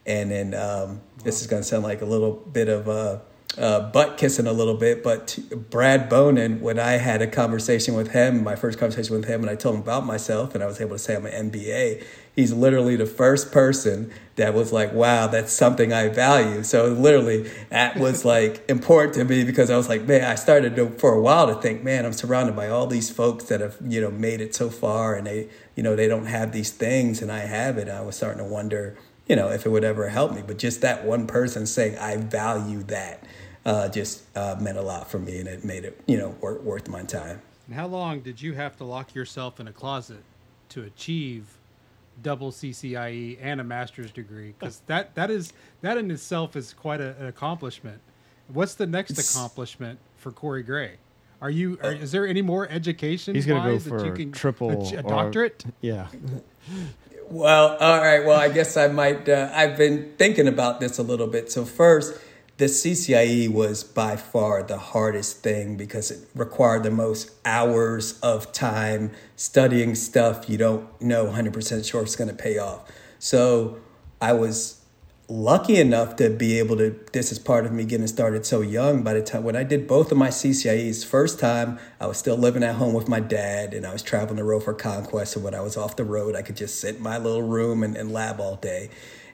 [0.04, 3.22] And then um, this is going to sound like a little bit of a
[3.58, 7.94] uh, butt kissing a little bit, but t- Brad Bonin, when I had a conversation
[7.94, 10.66] with him, my first conversation with him, and I told him about myself, and I
[10.66, 14.92] was able to say I'm an MBA, he's literally the first person that was like,
[14.92, 16.62] wow, that's something I value.
[16.62, 20.76] So literally, that was like important to me because I was like, man, I started
[20.76, 23.76] to, for a while to think, man, I'm surrounded by all these folks that have,
[23.84, 27.20] you know, made it so far and they, you know, they don't have these things
[27.20, 27.88] and I have it.
[27.88, 30.42] I was starting to wonder, you know, if it would ever help me.
[30.46, 33.24] But just that one person saying, I value that
[33.64, 36.62] uh, just uh, meant a lot for me, and it made it you know worth,
[36.62, 37.42] worth my time.
[37.66, 40.22] And how long did you have to lock yourself in a closet
[40.70, 41.58] to achieve
[42.22, 44.54] double CCIE and a master's degree?
[44.58, 48.00] Because that that is that in itself is quite a, an accomplishment.
[48.48, 50.96] What's the next it's, accomplishment for Cory Gray?
[51.40, 51.78] Are you?
[51.82, 53.34] Are, is there any more education?
[53.34, 55.64] He's going to go for can, triple a, a doctorate.
[55.64, 56.08] Or, yeah.
[57.30, 58.26] well, all right.
[58.26, 59.28] Well, I guess I might.
[59.28, 61.50] Uh, I've been thinking about this a little bit.
[61.50, 62.20] So first,
[62.60, 68.52] the CCIE was by far the hardest thing because it required the most hours of
[68.52, 69.12] time.
[69.34, 72.82] Studying stuff you don't know 100% sure it's going to pay off.
[73.18, 73.78] So
[74.20, 74.84] I was
[75.26, 79.02] lucky enough to be able to this is part of me getting started so young.
[79.02, 82.36] By the time when i did both of my ccies first time i was still
[82.36, 85.32] living at home with my dad and i was traveling the road for conquest.
[85.32, 87.82] So when i was off the road i could just sit in my little room
[87.82, 88.90] and, and lab all day.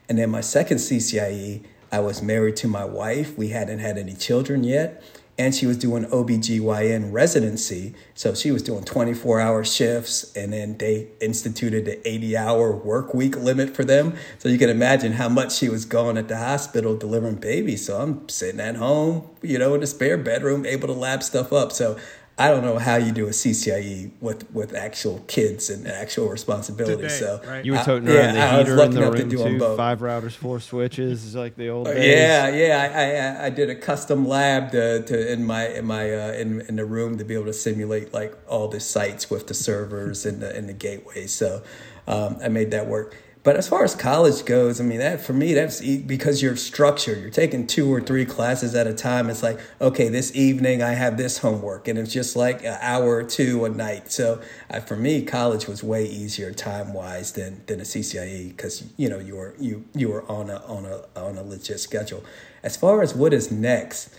[0.08, 3.36] And then my second ccie I was married to my wife.
[3.38, 5.02] We hadn't had any children yet.
[5.38, 7.94] and she was doing OBGYN residency.
[8.14, 13.12] So she was doing 24 hour shifts and then they instituted the 80 hour work
[13.12, 14.14] week limit for them.
[14.38, 17.84] So you can imagine how much she was going at the hospital delivering babies.
[17.86, 21.52] So I'm sitting at home, you know, in a spare bedroom, able to lab stuff
[21.52, 21.72] up.
[21.72, 21.98] So
[22.38, 26.96] I don't know how you do a CCIE with with actual kids and actual responsibility.
[26.96, 27.64] Today, so right?
[27.64, 29.44] You were I- toting yeah, around I was the heater lucky in the enough to
[29.44, 29.76] room too.
[29.76, 32.04] Five routers, four switches, is like the old days.
[32.04, 33.38] Yeah, yeah.
[33.40, 36.60] I, I I did a custom lab to, to in my in my uh, in
[36.62, 40.26] in the room to be able to simulate like all the sites with the servers
[40.26, 41.32] and the and the gateways.
[41.32, 41.62] So
[42.06, 43.16] um, I made that work.
[43.46, 47.20] But as far as college goes, I mean that for me that's because you're structured.
[47.20, 49.30] You're taking two or three classes at a time.
[49.30, 53.18] It's like okay, this evening I have this homework, and it's just like an hour
[53.18, 54.10] or two a night.
[54.10, 58.82] So uh, for me, college was way easier time wise than than a CCIE because
[58.96, 62.24] you know you were you you were on a on a on a legit schedule.
[62.64, 64.12] As far as what is next,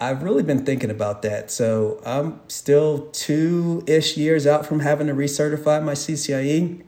[0.00, 1.50] I've really been thinking about that.
[1.50, 6.84] So I'm still two ish years out from having to recertify my CCIE.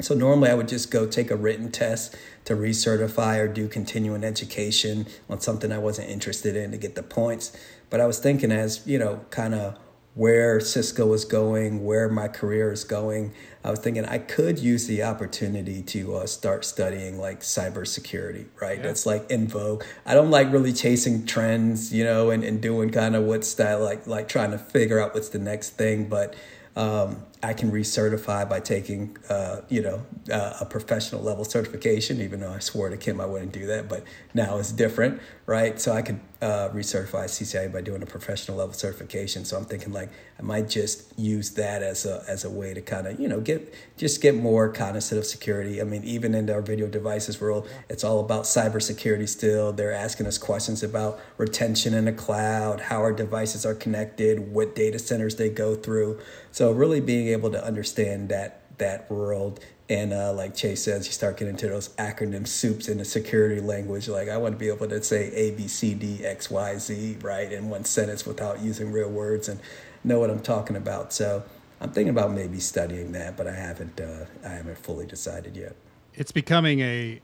[0.00, 4.24] So normally I would just go take a written test to recertify or do continuing
[4.24, 7.56] education on something I wasn't interested in to get the points.
[7.90, 9.78] But I was thinking as, you know, kind of
[10.14, 13.32] where Cisco is going, where my career is going,
[13.64, 18.80] I was thinking I could use the opportunity to uh, start studying like cybersecurity, right?
[18.80, 19.82] That's like in vogue.
[20.06, 23.82] I don't like really chasing trends, you know, and, and doing kind of what's style,
[23.82, 26.08] like like trying to figure out what's the next thing.
[26.08, 26.36] But
[26.76, 32.40] um, I can recertify by taking, uh, you know, uh, a professional level certification, even
[32.40, 35.80] though I swore to Kim I wouldn't do that, but now it's different, right?
[35.80, 39.46] So I could uh, recertify CCIE by doing a professional level certification.
[39.46, 42.82] So I'm thinking like I might just use that as a as a way to
[42.82, 45.80] kind of you know get just get more cognizant of security.
[45.80, 49.72] I mean, even in our video devices world, it's all about cybersecurity still.
[49.72, 54.74] They're asking us questions about retention in the cloud, how our devices are connected, what
[54.74, 56.20] data centers they go through.
[56.52, 61.12] So really being able to understand that that world and uh, like Chase says, you
[61.12, 64.08] start getting into those acronym soups in the security language.
[64.08, 67.18] Like I want to be able to say A, B, C, D, X, Y, Z,
[67.22, 69.60] right, in one sentence without using real words and
[70.02, 71.12] know what I'm talking about.
[71.12, 71.42] So
[71.80, 74.00] I'm thinking about maybe studying that, but I haven't.
[74.00, 75.76] Uh, I haven't fully decided yet.
[76.14, 77.20] it's becoming a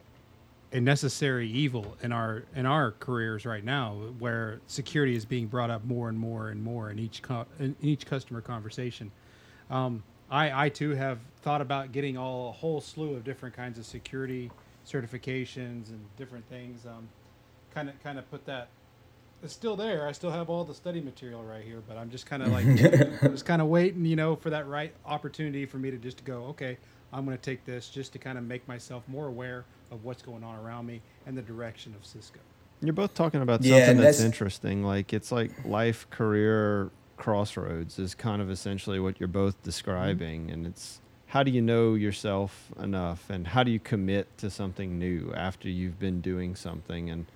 [0.72, 5.70] a necessary evil in our in our careers right now where security is being brought
[5.70, 9.10] up more and more and more in each co- in each customer conversation
[9.70, 13.78] um, I, I too have thought about getting all a whole slew of different kinds
[13.78, 14.50] of security
[14.86, 16.82] certifications and different things
[17.74, 18.68] kind of kind of put that
[19.42, 22.26] it's still there i still have all the study material right here but i'm just
[22.26, 22.66] kind of like
[23.30, 26.44] just kind of waiting you know for that right opportunity for me to just go
[26.46, 26.76] okay
[27.12, 30.22] i'm going to take this just to kind of make myself more aware of what's
[30.22, 32.40] going on around me and the direction of cisco
[32.82, 34.82] You're both talking about Yeah, something that's, that's- interesting.
[34.84, 40.66] Like it's like life, career crossroads is kind of essentially what you're both describing, and
[40.66, 45.32] it's how do you know yourself enough, and how do you commit to something new
[45.36, 47.08] after you've been doing something?
[47.08, 47.26] And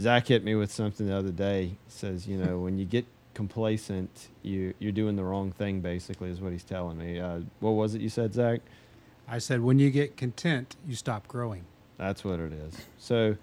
[0.00, 1.66] Zach hit me with something the other day.
[1.66, 5.80] He says, you know, when you get complacent, you you're doing the wrong thing.
[5.80, 7.20] Basically, is what he's telling me.
[7.20, 8.60] Uh, what was it you said, Zach?
[9.30, 11.62] i said when you get content you stop growing
[11.98, 12.74] That's what it is.
[12.98, 13.36] So.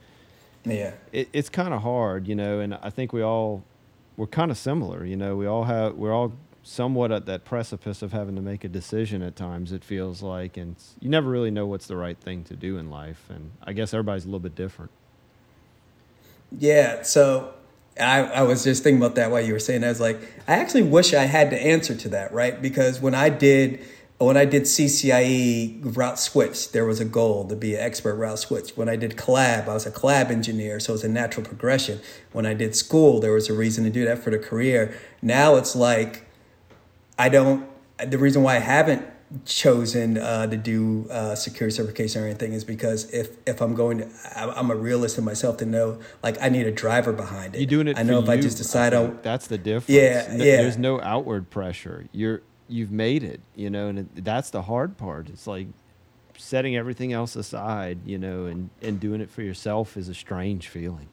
[0.67, 0.93] Yeah.
[1.11, 3.63] it, it's kind of hard, you know, and I think we all
[4.17, 5.35] we're kind of similar, you know.
[5.35, 6.33] We all have we're all
[6.67, 9.71] somewhat at that precipice of having to make a decision at times.
[9.71, 12.89] It feels like, and you never really know what's the right thing to do in
[12.89, 13.23] life.
[13.29, 14.89] And I guess everybody's a little bit different.
[16.51, 17.53] Yeah, so
[17.99, 19.81] I, I was just thinking about that while you were saying.
[19.81, 19.87] that.
[19.87, 22.59] I was like, I actually wish I had the answer to that, right?
[22.59, 23.85] Because when I did
[24.17, 28.39] when I did CCIE route switch, there was a goal to be an expert route
[28.39, 28.71] switch.
[28.77, 31.99] When I did collab, I was a collab engineer, so it was a natural progression.
[32.31, 34.97] When I did school, there was a reason to do that for the career.
[35.21, 36.24] Now it's like
[37.17, 37.67] I don't.
[38.03, 39.05] The reason why I haven't
[39.45, 43.99] chosen uh, to do uh, security certification or anything is because if if I'm going
[43.99, 47.59] to, I'm a realist in myself to know like I need a driver behind it.
[47.59, 47.97] You're doing it.
[47.97, 49.89] I know if I just decide I on that's the difference.
[49.89, 50.57] Yeah, N- yeah.
[50.57, 52.07] There's no outward pressure.
[52.11, 55.29] You're you've made it, you know, and it, that's the hard part.
[55.29, 55.67] It's like
[56.37, 60.67] setting everything else aside, you know, and and doing it for yourself is a strange
[60.67, 61.09] feeling.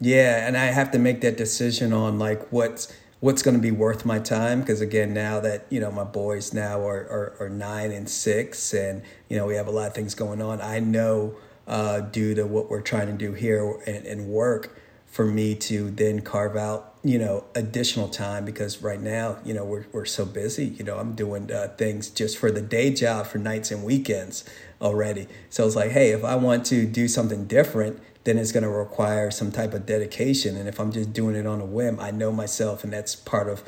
[0.00, 3.70] Yeah, and I have to make that decision on like what's what's going to be
[3.70, 4.60] worth my time?
[4.60, 8.74] Because again now that you know my boys now are, are, are nine and six
[8.74, 11.34] and you know we have a lot of things going on i know
[11.66, 15.90] uh, due to what we're trying to do here and, and work for me to
[15.90, 20.24] then carve out you know additional time because right now you know we're, we're so
[20.24, 23.84] busy you know i'm doing uh, things just for the day job for nights and
[23.84, 24.44] weekends
[24.80, 25.28] already.
[25.50, 28.68] So it's like hey if i want to do something different then it's going to
[28.68, 30.56] require some type of dedication.
[30.56, 33.48] And if I'm just doing it on a whim, I know myself, and that's part
[33.48, 33.62] of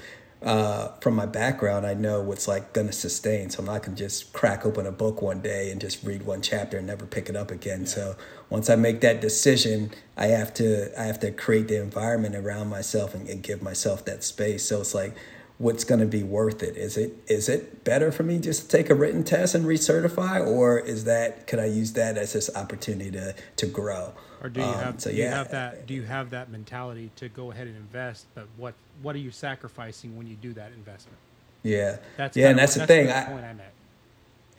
[0.45, 3.51] uh, from my background, I know what's like going to sustain.
[3.51, 6.25] So I'm not going to just crack open a book one day and just read
[6.25, 7.83] one chapter and never pick it up again.
[7.83, 7.87] Yeah.
[7.87, 8.17] So
[8.51, 12.69] once I make that decision, I have to I have to create the environment around
[12.69, 14.65] myself and, and give myself that space.
[14.65, 15.15] So it's like
[15.63, 16.77] what's going to be worth it.
[16.77, 20.45] Is it is it better for me just to take a written test and recertify
[20.45, 24.13] or is that could i use that as this opportunity to to grow?
[24.43, 27.13] Or do you um, have so, do you have that do you have that mentality
[27.15, 30.73] to go ahead and invest but what what are you sacrificing when you do that
[30.73, 31.17] investment?
[31.63, 31.99] Yeah.
[32.17, 33.61] That's yeah and that's the thing the point I, i'm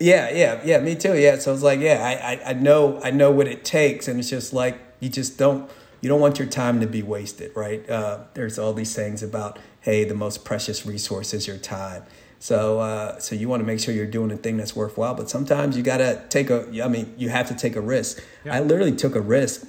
[0.00, 3.10] yeah yeah yeah me too yeah so it's like yeah I, I i know i
[3.10, 6.48] know what it takes and it's just like you just don't you don't want your
[6.48, 7.88] time to be wasted right?
[7.88, 12.02] Uh, there's all these things about hey the most precious resource is your time
[12.38, 15.30] so uh, so you want to make sure you're doing a thing that's worthwhile but
[15.30, 18.56] sometimes you got to take a i mean you have to take a risk yeah.
[18.56, 19.66] i literally took a risk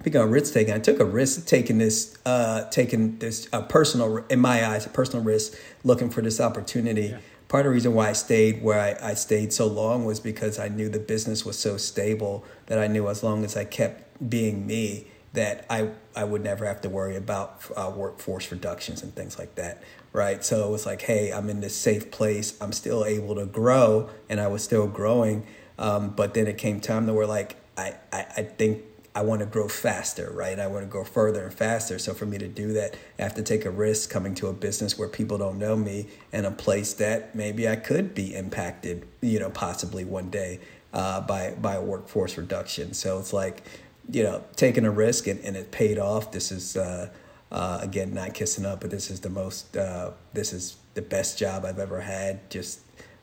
[0.00, 4.24] Speaking of risk taking, I took a risk taking this, uh, taking this a personal,
[4.30, 7.08] in my eyes, a personal risk, looking for this opportunity.
[7.08, 7.18] Yeah.
[7.48, 10.58] Part of the reason why I stayed where I, I stayed so long was because
[10.58, 14.30] I knew the business was so stable that I knew as long as I kept
[14.30, 19.14] being me, that I I would never have to worry about uh, workforce reductions and
[19.14, 20.44] things like that, right?
[20.44, 22.60] So it was like, hey, I'm in this safe place.
[22.60, 25.46] I'm still able to grow, and I was still growing.
[25.78, 28.82] Um, but then it came time to where like I, I, I think
[29.14, 30.58] I want to grow faster, right?
[30.58, 31.98] I want to go further and faster.
[31.98, 34.52] So for me to do that, I have to take a risk coming to a
[34.52, 39.06] business where people don't know me and a place that maybe I could be impacted,
[39.20, 40.60] you know, possibly one day
[40.92, 42.94] uh, by by a workforce reduction.
[42.94, 43.62] So it's like,
[44.12, 46.32] you know, taking a risk and, and it paid off.
[46.32, 47.10] This is uh,
[47.50, 51.38] uh, again not kissing up, but this is the most uh, this is the best
[51.38, 52.50] job I've ever had.
[52.50, 52.80] Just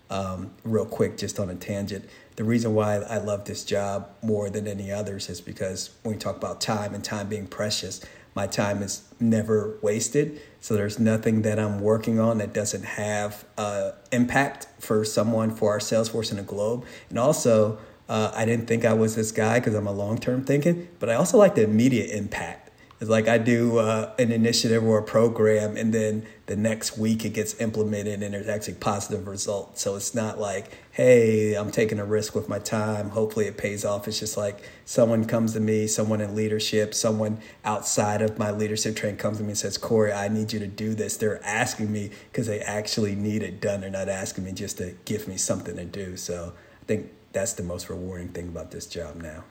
[0.09, 2.07] um, real quick, just on a tangent
[2.37, 6.19] the reason why I love this job more than any others is because when we
[6.19, 7.99] talk about time and time being precious,
[8.35, 10.39] my time is never wasted.
[10.61, 15.71] So there's nothing that I'm working on that doesn't have uh, impact for someone for
[15.71, 16.85] our sales force in the globe.
[17.09, 17.79] And also,
[18.09, 21.09] uh, I didn't think I was this guy because I'm a long term thinking, but
[21.09, 22.67] I also like the immediate impact.
[22.99, 27.25] It's like I do uh, an initiative or a program, and then the next week
[27.25, 29.83] it gets implemented, and there's actually positive results.
[29.83, 33.11] So it's not like, hey, I'm taking a risk with my time.
[33.11, 34.07] Hopefully it pays off.
[34.07, 38.95] It's just like someone comes to me, someone in leadership, someone outside of my leadership
[38.95, 41.17] train comes to me and says, Cory, I need you to do this.
[41.17, 43.81] They're asking me because they actually need it done.
[43.81, 46.17] They're not asking me just to give me something to do.
[46.17, 49.43] So I think that's the most rewarding thing about this job now.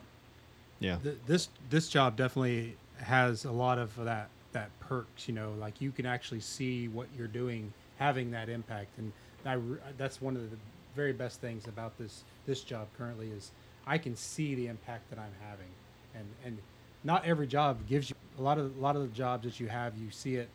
[0.80, 0.98] Yeah.
[1.26, 5.28] This this job definitely has a lot of that that perks.
[5.28, 9.12] You know, like you can actually see what you're doing having that impact, and
[9.44, 9.58] I,
[9.96, 10.56] that's one of the
[10.94, 13.52] very best things about this this job currently is
[13.86, 15.70] I can see the impact that I'm having,
[16.14, 16.58] and and
[17.04, 19.68] not every job gives you a lot of a lot of the jobs that you
[19.68, 20.48] have you see it.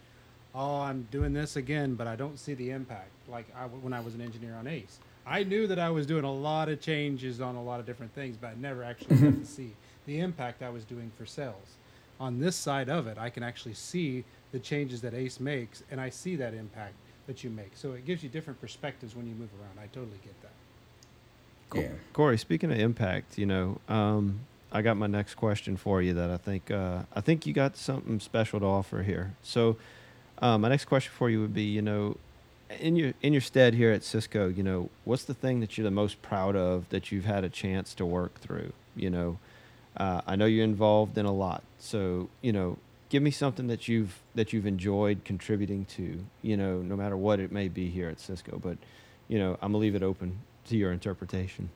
[0.53, 3.11] Oh, I'm doing this again, but I don't see the impact.
[3.29, 6.24] Like I, when I was an engineer on ACE, I knew that I was doing
[6.24, 9.39] a lot of changes on a lot of different things, but I never actually got
[9.39, 9.74] to see
[10.05, 11.78] the impact I was doing for sales
[12.22, 15.99] on this side of it, I can actually see the changes that ACE makes, and
[15.99, 16.93] I see that impact
[17.26, 17.72] that you make.
[17.74, 19.84] So it gives you different perspectives when you move around.
[19.84, 20.51] I totally get that.
[21.72, 21.82] Cool.
[21.82, 21.89] Yeah.
[22.13, 24.41] Cory, speaking of impact, you know, um,
[24.72, 27.76] I got my next question for you that I think uh, I think you got
[27.76, 29.34] something special to offer here.
[29.41, 29.78] So,
[30.41, 32.17] um, my next question for you would be, you know,
[32.80, 35.86] in your in your stead here at Cisco, you know, what's the thing that you're
[35.86, 38.74] the most proud of that you've had a chance to work through?
[38.95, 39.38] You know,
[39.97, 42.78] uh, I know you're involved in a lot, so you know,
[43.09, 46.24] give me something that you've that you've enjoyed contributing to.
[46.41, 48.78] You know, no matter what it may be here at Cisco, but
[49.28, 51.69] you know, I'm gonna leave it open to your interpretation.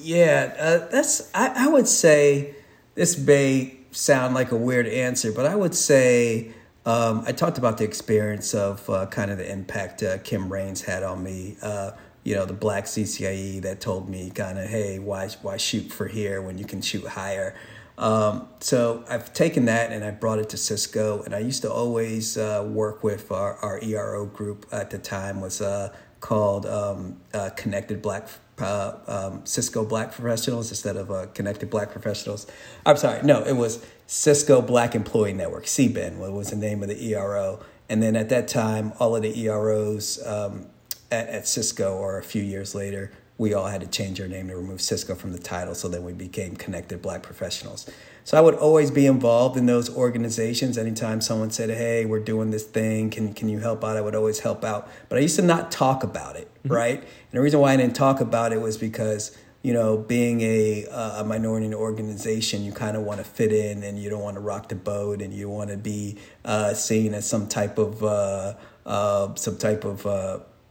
[0.00, 1.30] Yeah, uh, that's.
[1.34, 2.54] I, I would say
[2.94, 6.52] this may sound like a weird answer, but I would say
[6.84, 10.82] um, I talked about the experience of uh, kind of the impact uh, Kim Raines
[10.82, 11.56] had on me.
[11.62, 11.92] Uh,
[12.24, 16.06] you know, the black CCIE that told me kind of, hey, why why shoot for
[16.06, 17.54] here when you can shoot higher?
[17.98, 21.72] Um, so I've taken that and I brought it to Cisco, and I used to
[21.72, 27.20] always uh, work with our, our ERO group at the time was uh, called um,
[27.34, 28.28] uh, Connected Black
[28.58, 32.46] uh, um, Cisco Black Professionals instead of uh, Connected Black Professionals.
[32.84, 36.88] I'm sorry, no, it was Cisco Black Employee Network, CBEN, what was the name of
[36.88, 37.60] the ERO.
[37.88, 40.66] And then at that time, all of the EROs um,
[41.10, 43.12] at, at Cisco or a few years later,
[43.42, 45.74] we all had to change our name to remove Cisco from the title.
[45.74, 47.90] So then we became Connected Black Professionals.
[48.22, 50.78] So I would always be involved in those organizations.
[50.78, 53.10] Anytime someone said, "Hey, we're doing this thing.
[53.10, 54.88] Can can you help out?" I would always help out.
[55.08, 56.72] But I used to not talk about it, mm-hmm.
[56.72, 56.98] right?
[57.00, 60.86] And the reason why I didn't talk about it was because you know, being a,
[60.86, 64.10] uh, a minority in an organization, you kind of want to fit in and you
[64.10, 67.46] don't want to rock the boat and you want to be uh, seen as some
[67.46, 70.04] type of uh, uh, some type of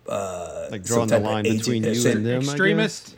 [0.07, 2.37] uh, Like some drawing the line between you and them.
[2.37, 2.49] I guess?
[2.49, 3.15] Extremist.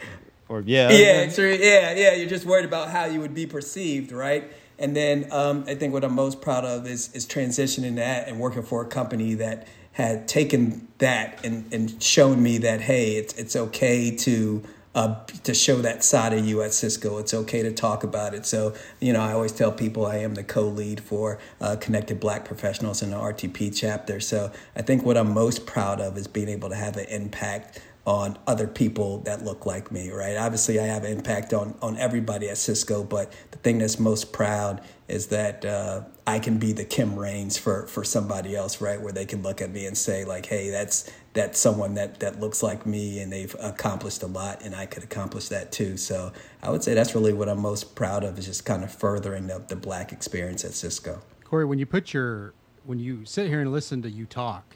[0.50, 0.92] Or yeah.
[0.92, 2.14] yeah, extre- yeah, yeah.
[2.14, 4.52] You're just worried about how you would be perceived, right?
[4.78, 8.40] And then um, I think what I'm most proud of is is transitioning that and
[8.40, 13.34] working for a company that had taken that and, and shown me that hey, it's
[13.36, 14.64] it's okay to
[14.96, 17.18] uh, to show that side of you at Cisco.
[17.18, 18.46] It's okay to talk about it.
[18.46, 22.46] So you know, I always tell people I am the co-lead for uh, Connected Black
[22.46, 24.20] Professionals in the RTP chapter.
[24.20, 27.82] So I think what I'm most proud of is being able to have an impact
[28.06, 30.36] on other people that look like me, right?
[30.36, 34.34] Obviously, I have an impact on on everybody at Cisco, but the thing that's most
[34.34, 39.00] proud is that uh, I can be the Kim Raines for for somebody else, right?
[39.02, 42.42] Where they can look at me and say like, "Hey, that's that's someone that that
[42.42, 46.34] looks like me, and they've accomplished a lot, and I could accomplish that too." So
[46.62, 49.48] I would say that's really what I'm most proud of is just kind of furthering
[49.48, 51.22] the the Black experience at Cisco.
[51.46, 54.76] Cory, when you put your when you sit here and listen to you talk,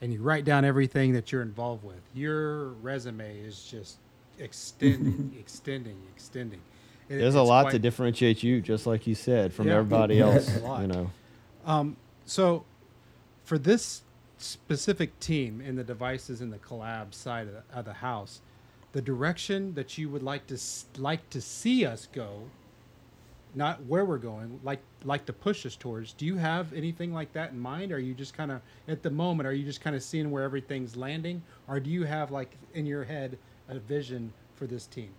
[0.00, 3.96] and you write down everything that you're involved with, your resume is just
[4.38, 6.60] extending, extending, extending.
[7.08, 9.76] It- There's a lot quite- to differentiate you, just like you said, from Yeah.
[9.76, 10.54] everybody else.
[10.56, 11.10] You know.
[11.64, 12.64] Um, so,
[13.44, 14.02] for this
[14.38, 18.40] specific team in the devices in the collab side of the, of the house,
[18.92, 20.58] the direction that you would like to
[20.98, 22.42] like to see us go,
[23.54, 26.12] not where we're going, like like to push us towards.
[26.12, 27.92] Do you have anything like that in mind?
[27.92, 29.46] Are you just kind of at the moment?
[29.46, 32.86] Are you just kind of seeing where everything's landing, or do you have like in
[32.86, 33.38] your head
[33.68, 35.10] a vision for this team?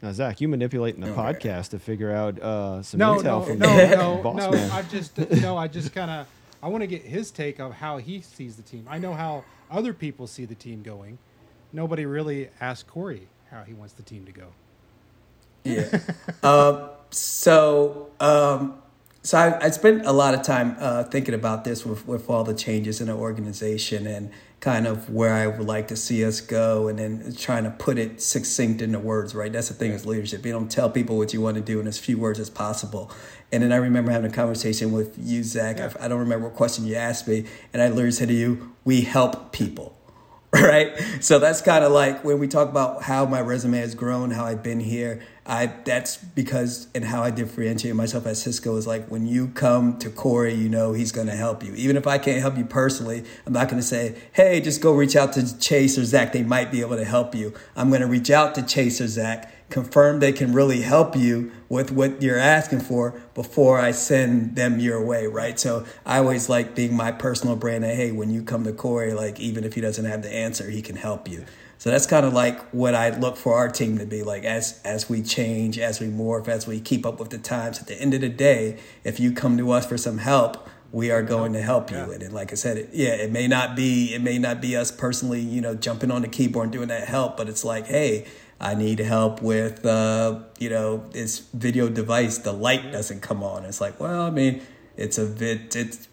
[0.00, 1.20] Now, Zach, you manipulating the Okay.
[1.40, 4.50] podcast to figure out uh, some no, intel no, from no, the no, boss no.
[4.52, 4.70] man.
[4.70, 5.56] I just no.
[5.56, 6.26] I just kind of
[6.62, 8.86] I want to get his take of how he sees the team.
[8.88, 11.18] I know how other people see the team going.
[11.72, 14.46] Nobody really asked Cory how he wants the team to go.
[15.64, 15.98] Yeah.
[16.42, 18.78] um, so, um,
[19.22, 22.44] so I, I spent a lot of time uh, thinking about this with, with all
[22.44, 24.30] the changes in the organization and
[24.60, 27.96] kind of where I would like to see us go, and then trying to put
[27.98, 29.34] it succinct into words.
[29.34, 30.44] Right, that's the thing with leadership.
[30.44, 33.10] You don't tell people what you want to do in as few words as possible.
[33.52, 35.80] And then I remember having a conversation with you, Zach.
[35.80, 38.74] I, I don't remember what question you asked me, and I literally said to you,
[38.84, 39.94] "We help people."
[40.54, 44.30] right so that's kind of like when we talk about how my resume has grown
[44.30, 48.86] how i've been here i that's because and how i differentiate myself at cisco is
[48.86, 52.06] like when you come to cory you know he's going to help you even if
[52.06, 55.32] i can't help you personally i'm not going to say hey just go reach out
[55.32, 58.30] to chase or zach they might be able to help you i'm going to reach
[58.30, 62.80] out to chase or zach confirm they can really help you with what you're asking
[62.80, 65.58] for before I send them your way, right?
[65.58, 69.12] So I always like being my personal brand that, hey, when you come to Cory,
[69.12, 71.44] like even if he doesn't have the answer, he can help you.
[71.78, 74.80] So that's kind of like what I look for our team to be like as
[74.84, 77.80] as we change, as we morph, as we keep up with the times.
[77.80, 81.10] At the end of the day, if you come to us for some help, we
[81.10, 81.98] are going to help you.
[81.98, 84.76] And then, like I said, it, yeah, it may not be it may not be
[84.76, 87.86] us personally, you know, jumping on the keyboard and doing that help, but it's like,
[87.86, 88.26] hey,
[88.60, 92.38] I need help with, uh, you know, this video device.
[92.38, 93.64] The light doesn't come on.
[93.64, 94.62] It's like, well, I mean,
[94.96, 96.07] it's a bit, it's,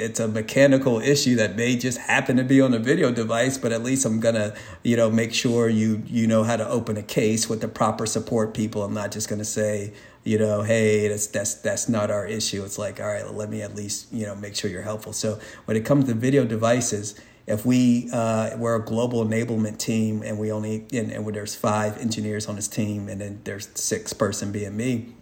[0.00, 3.70] it's a mechanical issue that may just happen to be on a video device, but
[3.72, 7.02] at least I'm gonna, you know, make sure you you know how to open a
[7.02, 8.82] case with the proper support people.
[8.82, 9.92] I'm not just gonna say,
[10.24, 12.64] you know, hey, that's that's that's not our issue.
[12.64, 15.12] It's like, all right, let me at least you know make sure you're helpful.
[15.12, 20.22] So when it comes to video devices, if we uh, we're a global enablement team
[20.22, 24.12] and we only and, and there's five engineers on this team and then there's six
[24.12, 25.14] person being me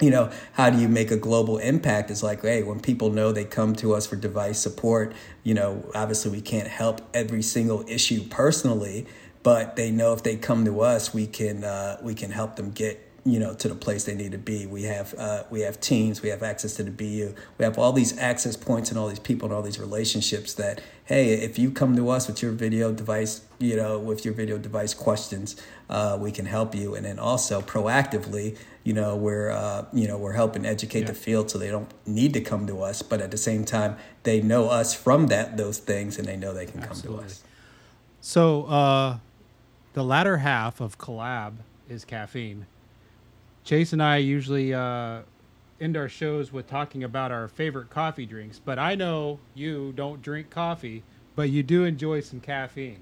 [0.00, 2.10] you know how do you make a global impact?
[2.10, 5.90] It's like hey when people know they come to us for device support you know
[5.94, 9.06] obviously we can't help every single issue personally
[9.42, 12.70] but they know if they come to us we can uh, we can help them
[12.70, 14.66] get you know to the place they need to be.
[14.66, 17.92] We have uh, we have teams we have access to the bu we have all
[17.92, 21.70] these access points and all these people and all these relationships that hey if you
[21.70, 26.16] come to us with your video device you know with your video device questions uh,
[26.18, 26.94] we can help you.
[26.94, 31.50] And then also proactively you know we're uh, you know we're helping educate the field
[31.50, 34.68] so they don't need to come to us but at the same time they know
[34.68, 37.42] us from that those things and they know they can come to us
[38.22, 39.18] So, uh,
[39.94, 41.54] the latter half of collab
[41.88, 42.66] is caffeine.
[43.64, 45.20] Chase and I usually uh,
[45.80, 50.20] end our shows with talking about our favorite coffee drinks, but I know you don't
[50.22, 51.02] drink coffee,
[51.34, 53.00] but you do enjoy some caffeine.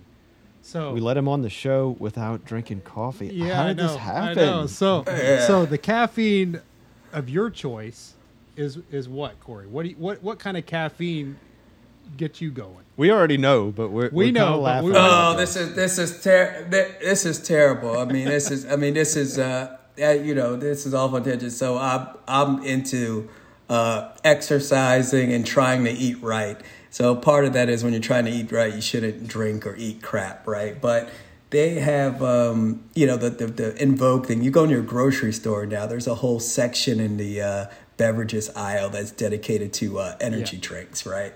[0.63, 3.29] So We let him on the show without drinking coffee.
[3.29, 4.39] yeah, How I did know, this happen?
[4.39, 4.67] I know.
[4.67, 5.47] So, Yeah.
[5.47, 6.61] so the caffeine
[7.13, 8.15] of your choice
[8.57, 9.67] is is what, Cory?
[9.67, 11.37] What do you, what what kind of caffeine
[12.17, 12.85] get you going.
[12.97, 15.57] We already know, but we're We we're know, kinda but laughing we- about Oh, this
[15.57, 17.99] is this is ter- this is terrible.
[17.99, 21.09] I mean, this is I mean, this is uh, uh, you know, this is all
[21.21, 21.53] tangent.
[21.53, 23.29] So I'm I'm into
[23.71, 26.59] uh, exercising and trying to eat right.
[26.91, 29.77] So part of that is when you're trying to eat right, you shouldn't drink or
[29.77, 30.81] eat crap, right?
[30.81, 31.11] But
[31.51, 34.43] they have um, you know the, the the invoke thing.
[34.43, 35.87] You go in your grocery store now.
[35.87, 37.67] There's a whole section in the uh,
[37.97, 40.63] beverages aisle that's dedicated to uh, energy Yeah.
[40.69, 41.33] drinks, right?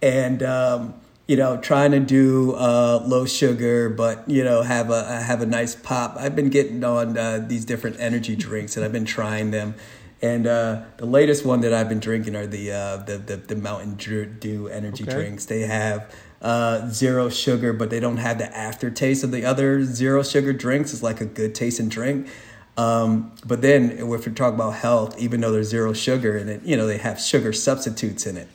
[0.00, 0.94] And um,
[1.26, 5.46] you know, trying to do uh, low sugar, but you know, have a have a
[5.46, 6.16] nice pop.
[6.16, 9.74] I've been getting on uh, these different energy drinks, and I've been trying them.
[10.20, 13.56] And uh, the latest one that I've been drinking are the uh, the, the the
[13.56, 15.12] Mountain Dew- energy Okay.
[15.12, 15.46] drinks.
[15.46, 16.12] They have
[16.42, 20.92] uh, zero sugar, but they don't have the aftertaste of the other zero sugar drinks.
[20.92, 22.28] It's like a good tasting drink.
[22.76, 26.62] Um, but then if we're talking about health, even though there's zero sugar in it,
[26.62, 28.48] you know, they have sugar substitutes in it.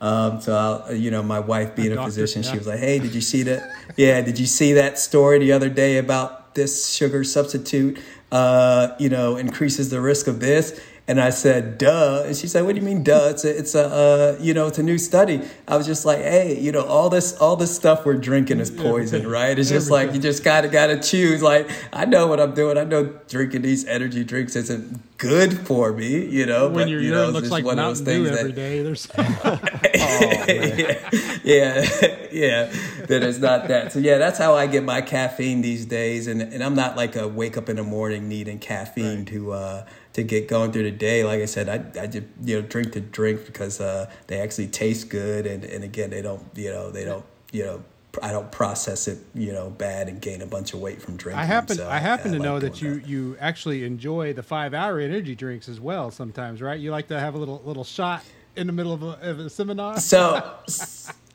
[0.00, 2.52] Um, so, I'll, you know, my wife being a, doctor, physician, yeah.
[2.52, 3.68] she was like, "Hey, did you see that?
[3.96, 7.98] Yeah, did you see that story the other day about this sugar substitute?
[8.30, 12.66] Uh, you know, increases the risk of this." And I said, "Duh," and she said,
[12.66, 13.28] "What do you mean, duh?
[13.30, 16.18] It's a, it's a, uh, you know, it's a new study." I was just like,
[16.18, 19.58] "Hey, you know, all this, all this stuff we're drinking is poison, right?
[19.58, 21.42] It's just like you just gotta, gotta choose.
[21.42, 22.76] Like, I know what I'm doing.
[22.76, 26.66] I know drinking these energy drinks isn't good for me, you know.
[26.66, 28.82] When but, your you know, urine it's looks like one of those things that day,
[28.82, 31.10] there's yeah,
[31.44, 32.72] yeah, yeah.
[33.06, 33.92] That it's not that.
[33.92, 37.16] So yeah, that's how I get my caffeine these days, and and I'm not like
[37.16, 40.90] a wake up in the morning needing caffeine to uh to get going through the
[40.90, 41.24] day.
[41.24, 44.68] Like I said, I I just you know drink the drink because uh they actually
[44.68, 47.84] taste good, and and again they don't you know they don't you know.
[48.22, 51.40] I don't process it, you know, bad and gain a bunch of weight from drinking.
[51.40, 54.74] I happen so I happen to like know that you you actually enjoy the five
[54.74, 56.80] hour energy drinks as well sometimes, right?
[56.80, 58.24] You like to have a little little shot
[58.56, 60.00] in the middle of a, of a seminar.
[60.00, 60.42] So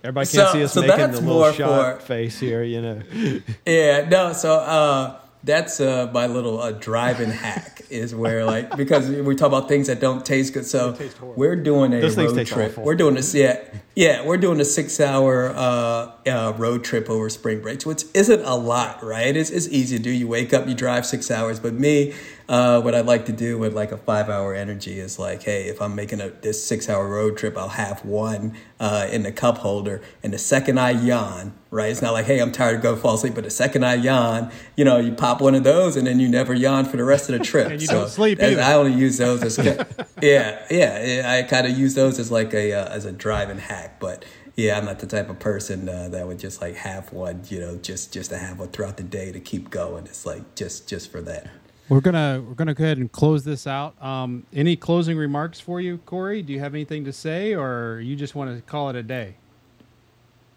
[0.04, 3.02] Everybody can't So- see us so making the little shot for- face here, you know.
[3.66, 4.34] Yeah, no.
[4.34, 9.48] So uh, that's uh, my little uh, driving hack is where like because we talk
[9.48, 10.66] about things that don't taste good.
[10.66, 12.72] So we're doing a Those road trip.
[12.72, 12.84] awful.
[12.84, 13.34] We're doing this.
[13.34, 13.62] Yeah,
[13.96, 14.26] yeah.
[14.26, 19.04] We're doing a six-hour uh, uh, road trip over spring break, which isn't a lot,
[19.04, 19.36] right?
[19.36, 20.10] It's it's easy to do.
[20.10, 21.60] You wake up, you drive six hours.
[21.60, 22.14] But me,
[22.48, 25.82] uh, what I like to do with like a five-hour energy is like, hey, if
[25.82, 30.02] I'm making a this six-hour road trip, I'll have one uh, in the cup holder,
[30.22, 31.92] and the second I yawn, right?
[31.92, 33.36] It's not like, hey, I'm tired, to go fall asleep.
[33.36, 36.30] But the second I yawn, you know, you pop one of those, and then you
[36.30, 37.64] never yawn for the rest of the trip.
[37.74, 38.62] And you So don't sleep either.
[38.62, 39.58] I only use those as
[40.22, 41.24] yeah, yeah.
[41.26, 44.24] I kind of use those as like a uh, as a driving hack, but.
[44.56, 47.60] Yeah, I'm not the type of person uh, that would just like have one, you
[47.60, 50.06] know, just just to have one throughout the day to keep going.
[50.06, 51.48] It's like just just for that.
[51.90, 54.02] We're gonna we're gonna go ahead and close this out.
[54.02, 56.42] Um, any closing remarks for you, Cory?
[56.44, 59.36] Do you have anything to say, or you just want to call it a day?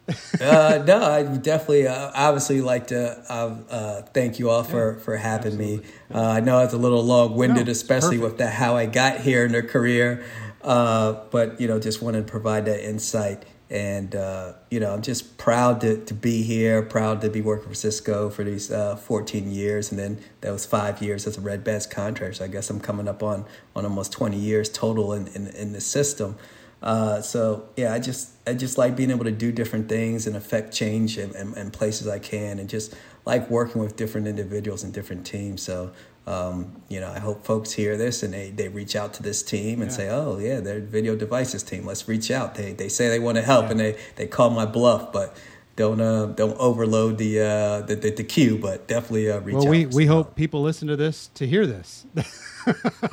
[0.40, 5.16] uh, no, I definitely, uh, obviously, like to uh, uh, thank you all for for
[5.16, 5.80] having me.
[6.14, 8.22] Uh, I know it's a little long winded, No, especially perfect.
[8.22, 10.24] with the how I got here in their career,
[10.62, 13.44] uh, but you know, just wanted to provide that insight.
[13.68, 17.68] And uh, you know, I'm just proud to, to be here, proud to be working
[17.68, 21.40] for Cisco for these uh, 14 years, and then that was five years as a
[21.40, 22.36] Red Bats contract.
[22.36, 23.44] So I guess I'm coming up on
[23.74, 26.36] on almost 20 years total in in, in the system.
[26.82, 30.36] Uh, so yeah, I just I just like being able to do different things and
[30.36, 32.94] affect change in, in, in places I can, and just
[33.24, 35.62] like working with different individuals and different teams.
[35.62, 35.92] So
[36.26, 39.42] um, you know, I hope folks hear this and they, they reach out to this
[39.42, 39.96] team and Yeah.
[39.96, 41.86] say, oh yeah, they're video devices team.
[41.86, 42.54] Let's reach out.
[42.56, 45.36] They they say they want to help and they they call my bluff, but
[45.76, 49.66] don't uh, don't overload the uh, the, the the queue, but definitely uh, reach Well,
[49.66, 49.70] out.
[49.70, 52.06] we for we some hope people listen to this to hear this.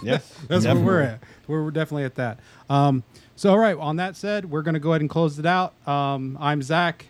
[0.01, 0.33] Yes.
[0.47, 1.05] That's where we're definitely.
[1.05, 1.19] at.
[1.47, 2.39] We're we're definitely at that.
[2.71, 3.03] Um,
[3.35, 3.77] so, all right.
[3.77, 5.73] On that said, we're going to go ahead and close it out.
[5.87, 7.05] Um, I'm Zach,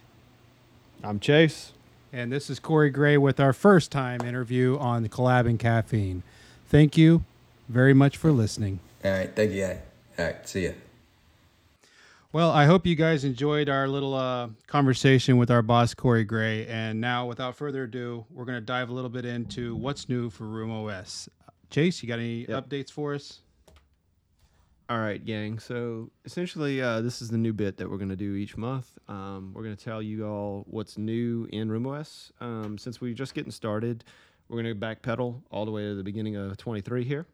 [1.04, 1.72] I'm Chase.
[2.16, 6.22] And this is Cory Gray with our first time interview on Collab and Caffeine.
[6.70, 7.24] Thank you
[7.68, 8.80] very much for listening.
[9.04, 9.62] All right, thank you.
[9.62, 9.80] guys.
[10.20, 10.72] All right, see ya.
[12.32, 16.68] Well, I hope you guys enjoyed our little uh, conversation with our boss, Cory Gray.
[16.68, 20.30] And now, without further ado, we're going to dive a little bit into what's new
[20.30, 21.28] for Room OS.
[21.72, 22.70] Chase, you got any Yep.
[22.70, 23.40] updates for us?
[24.94, 25.58] All right, gang.
[25.58, 28.96] So essentially, uh, this is the new bit that we're going to do each month.
[29.08, 32.32] Um, we're going to tell you all what's new in RoomOS.
[32.40, 34.04] Um, since we're just getting started,
[34.48, 37.26] we're going to backpedal all the way to the beginning of 23 here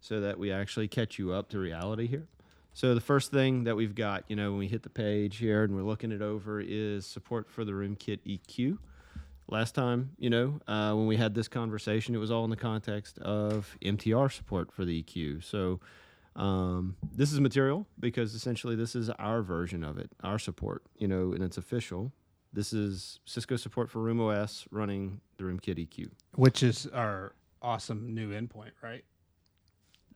[0.00, 2.28] so that we actually catch you up to reality here.
[2.72, 5.64] So the first thing that we've got, you know, when we hit the page here
[5.64, 8.78] and we're looking it over is support for the RoomKit EQ.
[9.48, 12.56] Last time, you know, uh, when we had this conversation, it was all in the
[12.56, 15.44] context of MTR support for the EQ.
[15.44, 15.78] So
[16.34, 21.06] Um, this is material because essentially this is our version of it, our support, you
[21.08, 22.12] know, and it's official.
[22.52, 26.10] This is Cisco support for Room OS running the RoomKit EQ.
[26.34, 29.04] Which is our awesome new endpoint, right?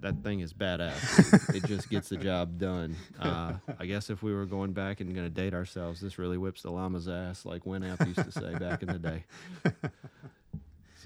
[0.00, 1.54] That thing is badass.
[1.54, 2.96] it just gets the job done.
[3.18, 6.36] Uh, I guess if we were going back and going to date ourselves, this really
[6.36, 9.24] whips the llama's ass, like Winamp used to say back in the day.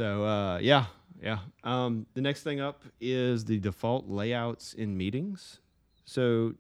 [0.01, 0.87] So uh, yeah,
[1.21, 1.39] yeah.
[1.65, 5.61] Um, the next thing up is the default layouts in meetings.
[6.05, 6.55] So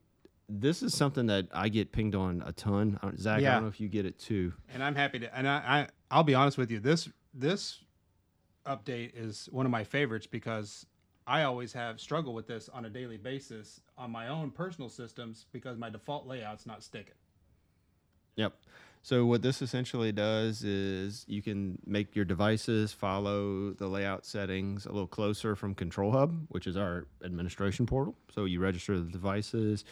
[0.49, 2.99] this is something that I get pinged on a ton.
[3.17, 4.53] Zach, I don't know if you get it too.
[4.73, 7.81] And I'm happy to and I, I I'll be honest with you, this this
[8.67, 10.87] update is one of my favorites because
[11.27, 15.47] I always have struggled with this on a daily basis on my own personal systems
[15.53, 17.15] because my default layout's not sticking.
[18.37, 18.55] Yep.
[19.03, 24.85] So what this essentially does is you can make your devices follow the layout settings
[24.85, 28.15] a little closer from Control Hub, which is our administration portal.
[28.35, 29.85] So you register the devices,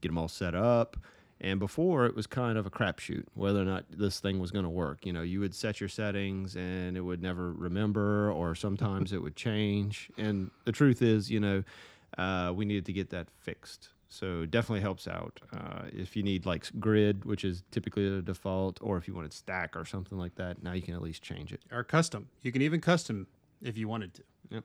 [0.00, 0.96] get them all set up.
[1.40, 4.64] And before it was kind of a crapshoot whether or not this thing was going
[4.64, 5.04] to work.
[5.04, 9.20] You know, you would set your settings and it would never remember, or sometimes it
[9.20, 10.10] would change.
[10.16, 11.64] And the truth is, you know,
[12.16, 13.90] uh, we needed to get that fixed.
[14.14, 15.40] So definitely helps out.
[15.52, 19.32] Uh, if you need like grid, which is typically the default, or if you wanted
[19.32, 21.60] stack or something like that, now you can at least change it.
[21.72, 22.28] Or custom.
[22.40, 23.26] You can even custom
[23.60, 24.22] if you wanted to.
[24.50, 24.64] Yep.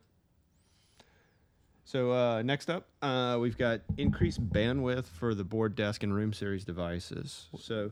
[1.84, 6.32] So uh, next up, uh, we've got increased bandwidth for the board, desk, and room
[6.32, 7.48] series devices.
[7.58, 7.92] So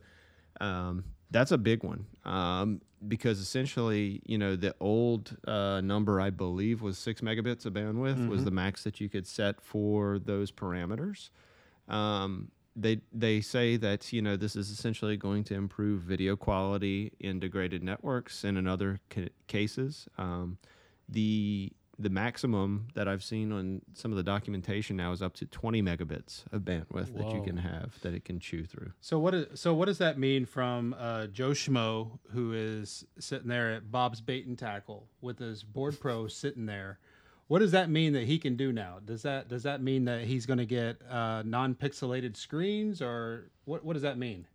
[0.62, 6.30] um, that's a big one um, because essentially, you know, the old uh, number I
[6.30, 10.52] believe was six megabits of bandwidth was the max that you could set for those
[10.52, 11.30] parameters.
[11.88, 17.12] Um, they they say that you know this is essentially going to improve video quality
[17.20, 20.08] in degraded networks and in other ca- cases.
[20.18, 20.58] Um,
[21.10, 25.46] the the maximum that I've seen on some of the documentation now is up to
[25.46, 28.92] 20 megabits of bandwidth that you can have that it can chew through.
[29.02, 33.48] So what is so what does that mean from uh, Joe Schmo, who is sitting
[33.48, 37.00] there at Bob's Bait and Tackle with his Board Pro sitting there?
[37.48, 38.98] What does that mean that he can do now?
[39.04, 43.84] Does that does that mean that he's going to get uh, non-pixelated screens, or what?
[43.86, 44.46] What does that mean?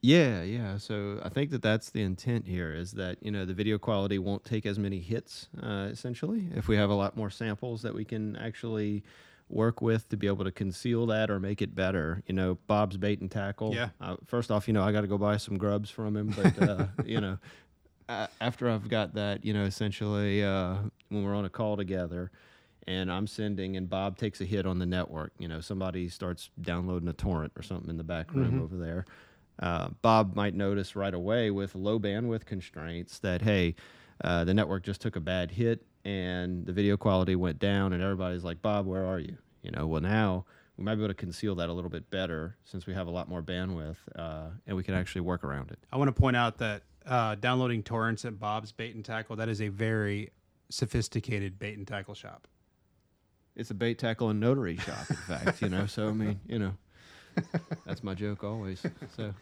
[0.00, 0.78] Yeah, yeah.
[0.78, 4.18] So I think that that's the intent here is that you know the video quality
[4.18, 7.94] won't take as many hits uh, essentially if we have a lot more samples that
[7.94, 9.02] we can actually
[9.48, 12.22] work with to be able to conceal that or make it better.
[12.26, 13.74] You know, Bob's bait and tackle.
[13.74, 13.88] Yeah.
[14.00, 16.62] Uh, first off, you know I got to go buy some grubs from him, but
[16.62, 17.38] uh, you know,
[18.08, 20.76] uh, after I've got that, you know, essentially uh,
[21.08, 22.30] when we're on a call together.
[22.86, 25.32] And I'm sending, and Bob takes a hit on the network.
[25.38, 29.04] You know, somebody starts downloading a torrent or something in the back room over there
[29.58, 33.74] uh, Bob might notice right away with low bandwidth constraints that hey,
[34.22, 38.02] uh, the network just took a bad hit and the video quality went down, and
[38.02, 39.36] everybody's like, Bob, where are you?
[39.62, 40.46] You know, well now
[40.76, 43.10] we might be able to conceal that a little bit better since we have a
[43.10, 45.78] lot more bandwidth, uh, and we can actually work around it.
[45.92, 49.48] I want to point out that uh, downloading torrents at Bob's Bait and Tackle that
[49.48, 50.30] is a very
[50.70, 52.46] sophisticated bait and tackle shop.
[53.56, 55.62] It's a bait tackle and notary shop, in fact.
[55.62, 56.76] You know, so I mean, you know,
[57.86, 58.82] that's my joke always.
[59.16, 59.34] So.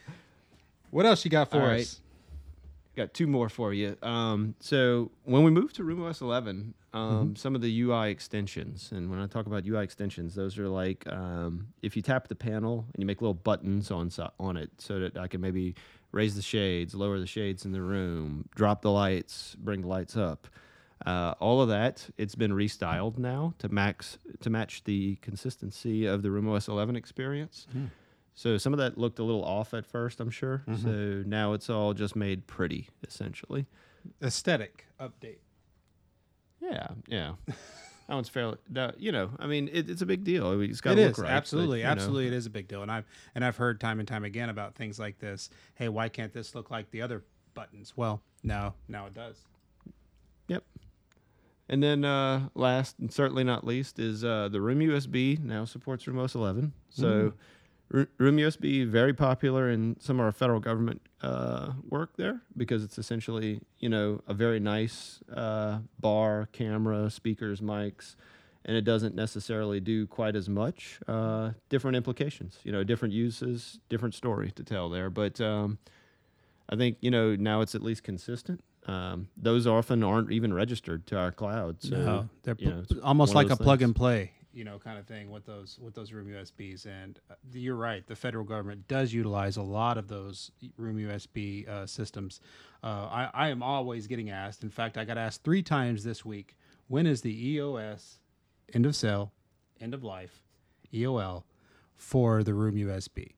[0.90, 2.00] What else you got for All us?
[2.96, 3.96] Got two more for you.
[4.02, 9.10] Um, so when we moved to RoomOS 11, um, some of the UI extensions, and
[9.10, 12.86] when I talk about UI extensions, those are like um, if you tap the panel
[12.94, 15.74] and you make little buttons on on it, so that I can maybe
[16.12, 20.16] raise the shades, lower the shades in the room, drop the lights, bring the lights
[20.16, 20.46] up.
[21.04, 26.22] Uh, all of that, it's been restyled now to max to match the consistency of
[26.22, 27.66] the RoomOS 11 experience.
[28.34, 30.62] So some of that looked a little off at first, I'm sure.
[30.82, 33.66] So now it's all just made pretty, essentially.
[34.22, 35.38] Aesthetic update.
[36.60, 37.32] Yeah, yeah.
[37.46, 40.48] that one's fairly, that, you know, I mean, it, it's a big deal.
[40.48, 41.26] I mean, it's got to look right.
[41.26, 42.26] but, absolutely, know, absolutely.
[42.28, 44.74] It is a big deal, and I've and I've heard time and time again about
[44.74, 45.50] things like this.
[45.74, 47.24] Hey, why can't this look like the other
[47.54, 47.94] buttons?
[47.96, 49.36] Well, no, now it does.
[50.48, 50.62] Yep.
[51.68, 56.04] And then uh, last and certainly not least is uh, the Room USB now supports
[56.04, 56.72] RoomOS 11.
[56.90, 57.32] So
[57.92, 62.84] R- Room USB very popular in some of our federal government uh, work there because
[62.84, 68.16] it's essentially you know a very nice uh, bar, camera, speakers, mics,
[68.64, 71.00] and it doesn't necessarily do quite as much.
[71.06, 75.10] Uh, different implications, you know, different uses, different story to tell there.
[75.10, 75.78] But um,
[76.68, 78.62] I think you know now it's at least consistent.
[78.86, 81.82] Um, those often aren't even registered to our cloud.
[81.82, 85.06] So they're you know, almost like a those plug and play, you know, kind of
[85.06, 86.86] thing with those with those room USBs.
[86.86, 91.68] And uh, you're right, the federal government does utilize a lot of those room USB
[91.68, 92.40] uh, systems.
[92.82, 94.62] Uh, I, I am always getting asked.
[94.62, 96.56] In fact, I got asked three times this week.
[96.88, 98.20] When is the EOS
[98.72, 99.32] end of sale,
[99.80, 100.42] end of life?
[100.94, 101.42] EOL
[101.96, 103.32] for the Room USB.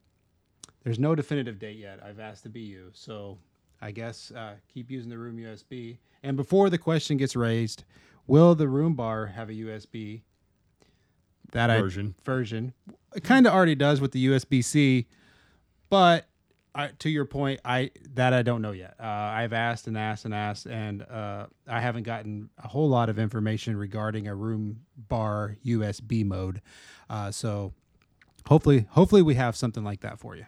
[0.84, 2.00] There's no definitive date yet.
[2.02, 3.38] I've asked the BU, so
[3.80, 5.98] I guess uh, keep using the Room USB.
[6.22, 7.84] And before the question gets raised,
[8.26, 10.22] will the Room Bar have a USB?
[11.52, 12.14] That Version.
[12.18, 12.72] I, version.
[13.14, 15.06] It kind of already does with the USB C,
[15.88, 16.26] but
[16.74, 18.94] I, to your point, I that I don't know yet.
[19.00, 23.08] Uh, I've asked and asked and asked, and uh, I haven't gotten a whole lot
[23.08, 26.60] of information regarding a room bar USB mode.
[27.08, 27.72] Uh, so
[28.46, 30.44] hopefully, hopefully we have something like that for you.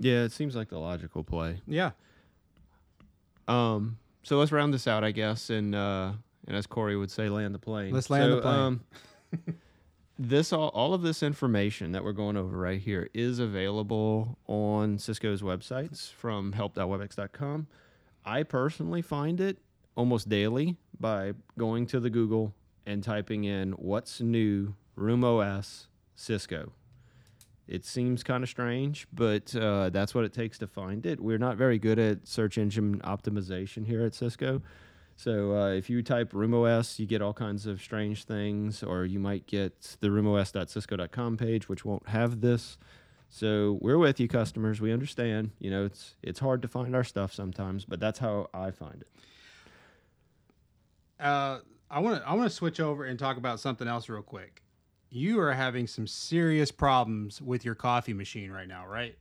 [0.00, 1.60] Yeah, it seems like the logical play.
[1.66, 1.90] Yeah.
[3.46, 6.12] Um, so let's round this out, I guess, and uh,
[6.46, 7.92] and as Cory would say, land the plane.
[7.92, 8.58] Let's land So, the plane.
[8.58, 8.80] Um,
[10.18, 14.98] this all, all of this information that we're going over right here is available on
[14.98, 17.66] Cisco's websites from help.webex.com.
[18.24, 19.58] I personally find it
[19.96, 22.54] almost daily by going to the Google
[22.86, 26.72] and typing in what's new Room OS Cisco.
[27.70, 31.20] It seems kind of strange, but uh, that's what it takes to find it.
[31.20, 34.60] We're not very good at search engine optimization here at Cisco.
[35.14, 39.20] So uh, if you type RoomOS, you get all kinds of strange things, or you
[39.20, 42.76] might get the roomos.cisco.com page, which won't have this.
[43.28, 44.80] So we're with you, customers.
[44.80, 45.52] We understand.
[45.60, 49.02] You know, it's it's hard to find our stuff sometimes, but that's how I find
[49.02, 49.08] it.
[51.24, 54.22] Uh, I want to I want to switch over and talk about something else real
[54.22, 54.62] quick.
[55.10, 59.16] You are having some serious problems with your coffee machine right now, right?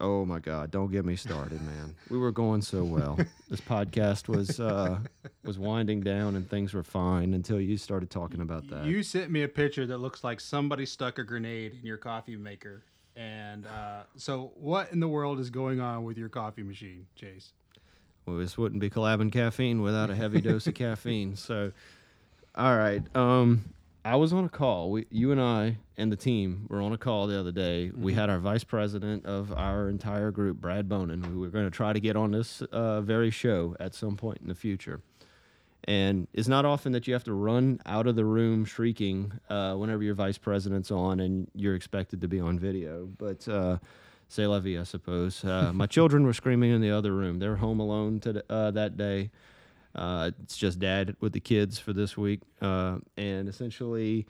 [0.00, 0.70] Oh my God!
[0.70, 1.94] Don't get me started, man.
[2.08, 3.18] We were going so well.
[3.50, 4.98] this podcast was uh,
[5.44, 8.84] was winding down, and things were fine until you started talking about that.
[8.84, 12.36] You sent me a picture that looks like somebody stuck a grenade in your coffee
[12.36, 12.84] maker.
[13.16, 17.52] And uh, so, what in the world is going on with your coffee machine, Chase?
[18.24, 21.34] Well, this wouldn't be Collab and Caffeine without a heavy dose of caffeine.
[21.34, 21.72] So,
[22.54, 23.02] all right.
[23.16, 23.64] Um,
[24.08, 24.90] I was on a call.
[24.90, 27.90] We, you and I and the team were on a call the other day.
[27.94, 31.70] We had our vice president of our entire group, Brad Bonin, who we're going to
[31.70, 35.02] try to get on this uh, very show at some point in the future.
[35.84, 39.74] And it's not often that you have to run out of the room shrieking uh,
[39.74, 43.10] whenever your vice president's on and you're expected to be on video.
[43.18, 43.76] But uh,
[44.28, 45.44] say la vie, I suppose.
[45.44, 47.40] Uh, my children were screaming in the other room.
[47.40, 49.30] They were home alone to, uh, that day.
[49.98, 52.40] Uh, it's just dad with the kids for this week.
[52.62, 54.26] Uh, and essentially,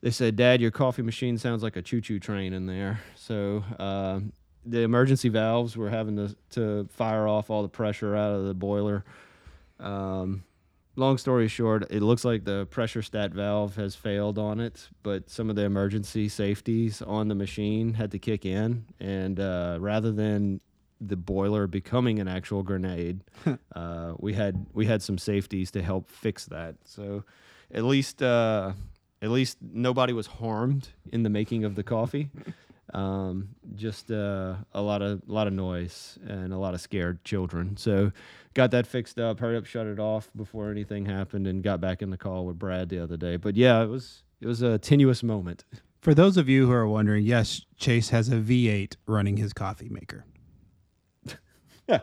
[0.00, 3.00] they said, Dad, your coffee machine sounds like a choo choo train in there.
[3.16, 4.20] So uh,
[4.64, 8.54] the emergency valves were having to, to fire off all the pressure out of the
[8.54, 9.04] boiler.
[9.80, 10.44] Um,
[10.94, 15.28] long story short, it looks like the pressure stat valve has failed on it, but
[15.28, 18.84] some of the emergency safeties on the machine had to kick in.
[19.00, 20.60] And uh, rather than
[21.08, 23.20] the boiler becoming an actual grenade,
[23.74, 26.76] uh, we had we had some safeties to help fix that.
[26.84, 27.24] So
[27.72, 28.72] at least uh,
[29.22, 32.30] at least nobody was harmed in the making of the coffee.
[32.92, 37.24] Um, just uh, a lot of a lot of noise and a lot of scared
[37.24, 37.76] children.
[37.76, 38.12] So
[38.52, 39.40] got that fixed up.
[39.40, 42.58] Hurry up, shut it off before anything happened, and got back in the call with
[42.58, 43.36] Brad the other day.
[43.36, 45.64] But yeah, it was it was a tenuous moment.
[46.02, 49.88] For those of you who are wondering, yes, Chase has a V8 running his coffee
[49.88, 50.26] maker.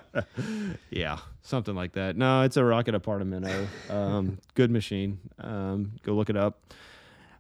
[0.90, 2.18] Yeah, something like that.
[2.18, 3.68] No, it's a Rocket Appartamento.
[3.90, 5.20] Um, good machine.
[5.40, 6.62] Um, go look it up.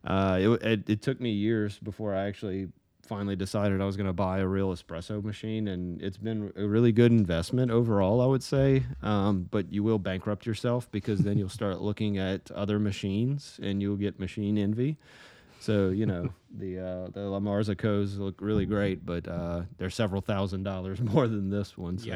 [0.05, 2.69] Uh, it, it, it took me years before I actually
[3.03, 6.65] finally decided I was going to buy a real espresso machine, and it's been a
[6.65, 8.83] really good investment overall, I would say.
[9.03, 13.81] Um, but you will bankrupt yourself because then you'll start looking at other machines and
[13.81, 14.97] you'll get machine envy.
[15.61, 17.39] So you know the uh, the La
[18.17, 21.99] look really great, but uh, they're several thousand dollars more than this one.
[21.99, 22.09] So.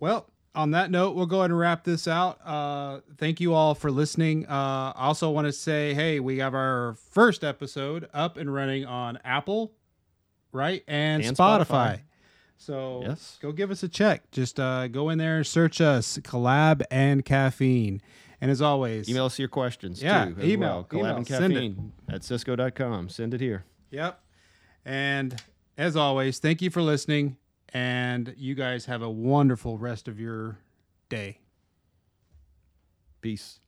[0.00, 2.40] Well, on that note, we'll go ahead and wrap this out.
[2.44, 4.46] Uh, thank you all for listening.
[4.46, 8.84] Uh, I also want to say, hey, we have our first episode up and running
[8.84, 9.72] on Apple,
[10.52, 11.66] right, and, And Spotify.
[11.66, 12.00] Spotify.
[12.58, 13.38] So Yes.
[13.40, 14.30] go give us a check.
[14.32, 18.00] Just uh, go in there, search us, collab and caffeine.
[18.40, 20.42] And as always, Email us your questions Yeah, too.
[20.42, 20.84] Email, well.
[20.84, 21.56] Collab email, and send it.
[21.56, 23.08] caffeine at cisco.com.
[23.08, 23.64] Send it here.
[23.90, 24.20] Yep.
[24.84, 25.42] And
[25.78, 27.36] as always, thank you for listening.
[27.72, 30.58] And you guys have a wonderful rest of your
[31.08, 31.38] day.
[33.20, 33.58] Peace.